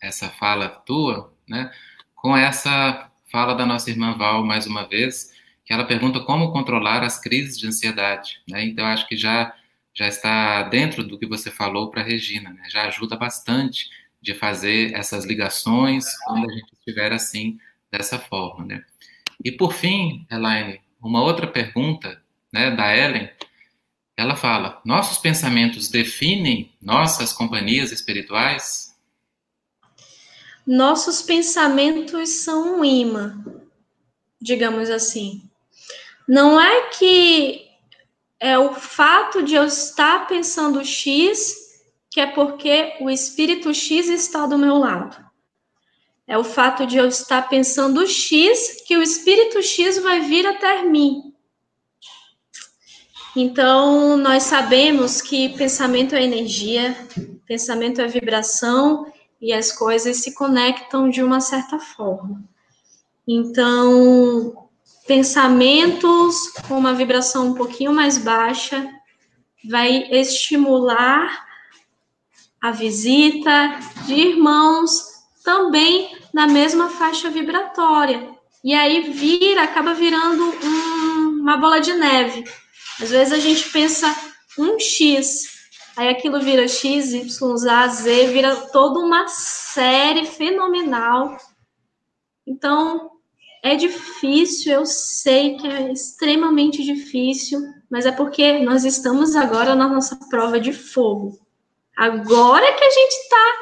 [0.00, 1.72] essa fala tua, né,
[2.14, 5.32] com essa fala da nossa irmã Val, mais uma vez,
[5.64, 8.40] que ela pergunta como controlar as crises de ansiedade.
[8.48, 8.64] Né?
[8.64, 9.54] Então, acho que já,
[9.94, 12.64] já está dentro do que você falou para a Regina, né?
[12.68, 13.88] já ajuda bastante
[14.22, 17.58] de fazer essas ligações quando a gente estiver assim,
[17.90, 18.64] dessa forma.
[18.64, 18.84] Né?
[19.44, 23.28] E, por fim, Elaine, uma outra pergunta né, da Ellen,
[24.16, 28.96] ela fala: nossos pensamentos definem nossas companhias espirituais?
[30.64, 33.44] Nossos pensamentos são um imã,
[34.40, 35.42] digamos assim.
[36.28, 37.66] Não é que
[38.38, 41.61] é o fato de eu estar pensando X
[42.12, 45.16] que é porque o espírito X está do meu lado.
[46.28, 50.82] É o fato de eu estar pensando X que o espírito X vai vir até
[50.82, 51.32] mim.
[53.34, 56.94] Então, nós sabemos que pensamento é energia,
[57.46, 59.10] pensamento é vibração
[59.40, 62.44] e as coisas se conectam de uma certa forma.
[63.26, 64.68] Então,
[65.06, 68.86] pensamentos com uma vibração um pouquinho mais baixa
[69.64, 71.51] vai estimular
[72.62, 75.02] a visita de irmãos
[75.44, 78.30] também na mesma faixa vibratória.
[78.62, 82.44] E aí vira, acaba virando um, uma bola de neve.
[83.00, 84.14] Às vezes a gente pensa
[84.56, 91.36] um X, aí aquilo vira X, Y, Z, vira toda uma série fenomenal.
[92.46, 93.10] Então,
[93.64, 97.60] é difícil, eu sei que é extremamente difícil,
[97.90, 101.41] mas é porque nós estamos agora na nossa prova de fogo.
[101.96, 103.52] Agora que a gente está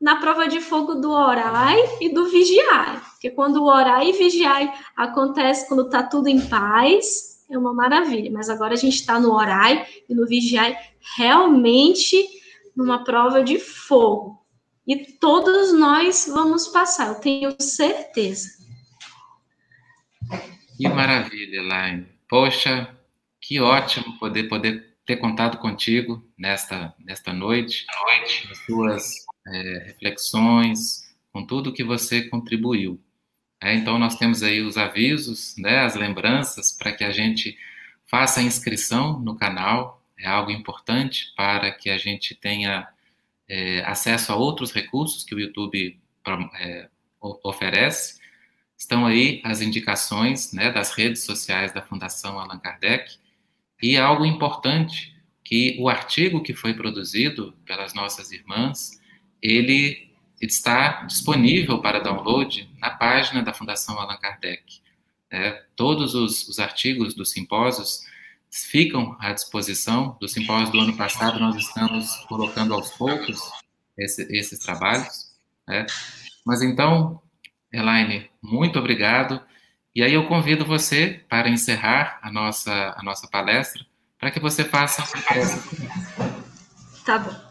[0.00, 3.00] na prova de fogo do orai e do vigiai.
[3.10, 8.30] Porque quando o orai e vigiai acontece quando está tudo em paz, é uma maravilha.
[8.32, 10.76] Mas agora a gente está no orai e no vigiai
[11.16, 12.26] realmente
[12.74, 14.40] numa prova de fogo.
[14.86, 18.48] E todos nós vamos passar, eu tenho certeza.
[20.76, 22.08] Que maravilha, Elaine.
[22.28, 22.88] Poxa,
[23.40, 28.48] que ótimo poder, poder ter contado contigo nesta, nesta noite, noite.
[28.48, 33.00] as suas é, reflexões, com tudo que você contribuiu.
[33.60, 37.58] É, então, nós temos aí os avisos, né, as lembranças, para que a gente
[38.06, 42.86] faça a inscrição no canal, é algo importante para que a gente tenha
[43.48, 45.98] é, acesso a outros recursos que o YouTube
[46.60, 46.88] é,
[47.20, 48.20] oferece.
[48.78, 53.18] Estão aí as indicações né, das redes sociais da Fundação Allan Kardec.
[53.82, 55.14] E algo importante,
[55.44, 59.00] que o artigo que foi produzido pelas nossas irmãs,
[59.42, 60.10] ele
[60.40, 64.80] está disponível para download na página da Fundação Allan Kardec.
[65.30, 68.04] É, todos os, os, artigos dos simpósios
[68.50, 70.16] ficam à disposição.
[70.20, 73.40] Do simpósio do ano passado, nós estamos colocando aos poucos
[73.98, 75.32] esse, esses trabalhos.
[75.66, 75.86] Né?
[76.44, 77.20] Mas então,
[77.72, 79.40] Elaine, muito obrigado.
[79.92, 83.84] E aí eu convido você para encerrar a nossa, a nossa palestra,
[84.18, 85.02] para que você faça.
[87.04, 87.50] Tá bom.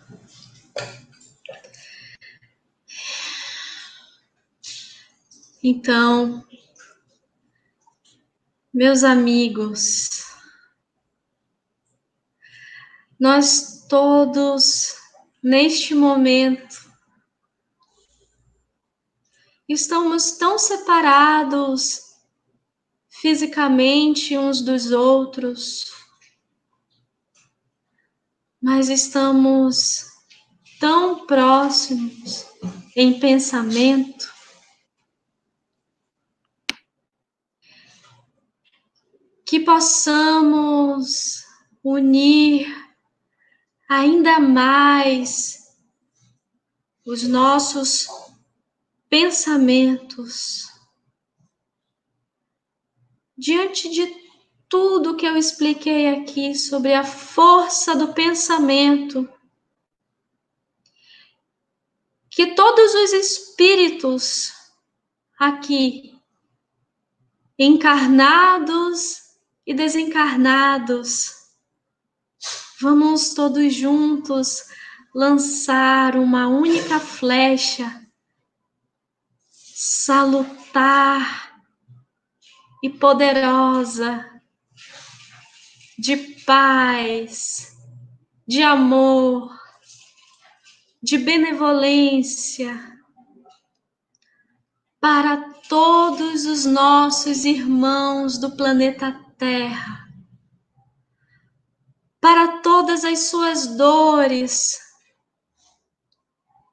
[5.62, 6.48] Então,
[8.74, 10.10] meus amigos,
[13.20, 14.96] nós todos,
[15.44, 16.90] neste momento,
[19.68, 22.09] estamos tão separados
[23.22, 25.92] fisicamente uns dos outros,
[28.62, 30.06] mas estamos
[30.80, 32.46] tão próximos
[32.96, 34.30] em pensamento.
[39.46, 41.44] Que possamos
[41.84, 42.68] unir
[43.90, 45.58] ainda mais
[47.06, 48.08] os nossos
[49.10, 50.79] pensamentos.
[53.40, 54.06] Diante de
[54.68, 59.28] tudo que eu expliquei aqui sobre a força do pensamento,
[62.30, 64.54] que todos os espíritos
[65.40, 66.20] aqui,
[67.58, 69.22] encarnados
[69.66, 71.32] e desencarnados,
[72.82, 74.66] vamos todos juntos
[75.16, 78.06] lançar uma única flecha
[79.82, 81.49] salutar
[82.82, 84.26] e poderosa
[85.98, 86.16] de
[86.46, 87.76] paz,
[88.48, 89.50] de amor,
[91.02, 92.98] de benevolência
[95.00, 95.38] para
[95.70, 100.08] todos os nossos irmãos do planeta Terra,
[102.20, 104.90] para todas as suas dores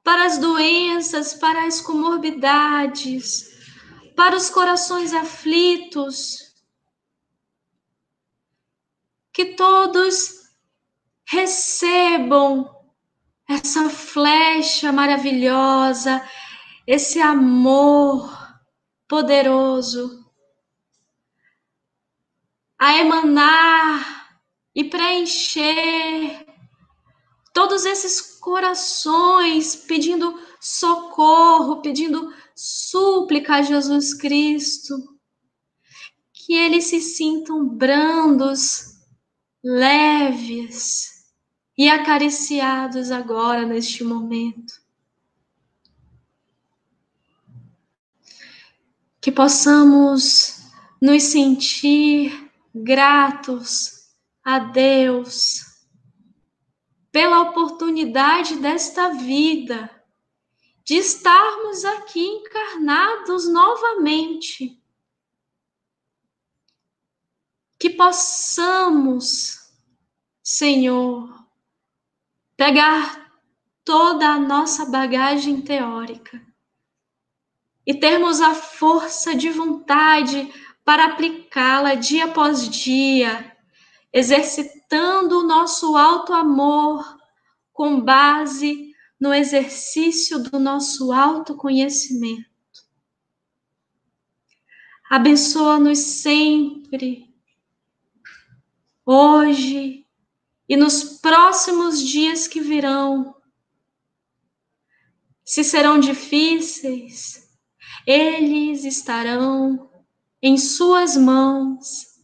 [0.06, 3.55] para as doenças, para as comorbidades,
[4.16, 6.54] para os corações aflitos,
[9.32, 10.48] que todos
[11.26, 12.74] recebam
[13.46, 16.26] essa flecha maravilhosa,
[16.86, 18.34] esse amor
[19.06, 20.24] poderoso
[22.78, 24.38] a emanar
[24.74, 26.46] e preencher
[27.52, 34.96] todos esses corações pedindo socorro, pedindo súplica a Jesus Cristo.
[36.32, 38.96] Que eles se sintam brandos,
[39.62, 41.26] leves
[41.76, 44.80] e acariciados agora neste momento.
[49.20, 50.60] Que possamos
[51.02, 54.10] nos sentir gratos
[54.42, 55.64] a Deus
[57.10, 59.90] pela oportunidade desta vida,
[60.86, 64.80] de estarmos aqui encarnados novamente.
[67.76, 69.68] Que possamos,
[70.40, 71.44] Senhor,
[72.56, 73.32] pegar
[73.84, 76.40] toda a nossa bagagem teórica
[77.84, 80.52] e termos a força de vontade
[80.84, 83.56] para aplicá-la dia após dia,
[84.12, 87.04] exercitando o nosso alto amor
[87.72, 88.85] com base
[89.20, 92.50] no exercício do nosso autoconhecimento.
[95.08, 97.32] Abençoa-nos sempre,
[99.04, 100.04] hoje
[100.68, 103.34] e nos próximos dias que virão.
[105.44, 107.48] Se serão difíceis,
[108.04, 109.90] eles estarão
[110.42, 112.16] em Suas mãos.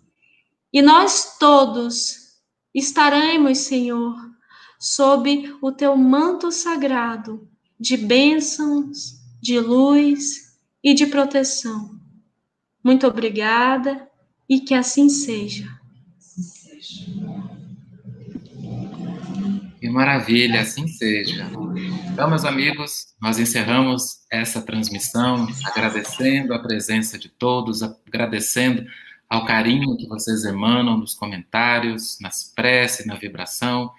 [0.72, 2.40] E nós todos
[2.74, 4.31] estaremos, Senhor,
[4.82, 12.00] sob o teu manto sagrado de bênçãos, de luz e de proteção.
[12.82, 14.08] Muito obrigada
[14.48, 15.68] e que assim seja.
[19.78, 21.48] Que maravilha, assim seja.
[22.12, 28.84] Então, meus amigos, nós encerramos essa transmissão agradecendo a presença de todos, agradecendo
[29.28, 33.92] ao carinho que vocês emanam nos comentários, nas preces, na vibração.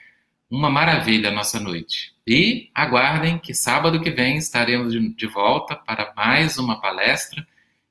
[0.54, 2.14] Uma maravilha a nossa noite.
[2.28, 7.44] E aguardem que sábado que vem estaremos de volta para mais uma palestra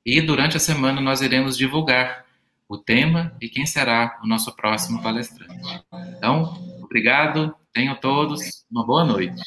[0.05, 2.23] e durante a semana nós iremos divulgar
[2.69, 5.83] o tema e quem será o nosso próximo palestrante.
[6.15, 9.43] Então, obrigado, tenham todos uma boa noite.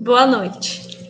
[0.00, 1.05] Boa noite.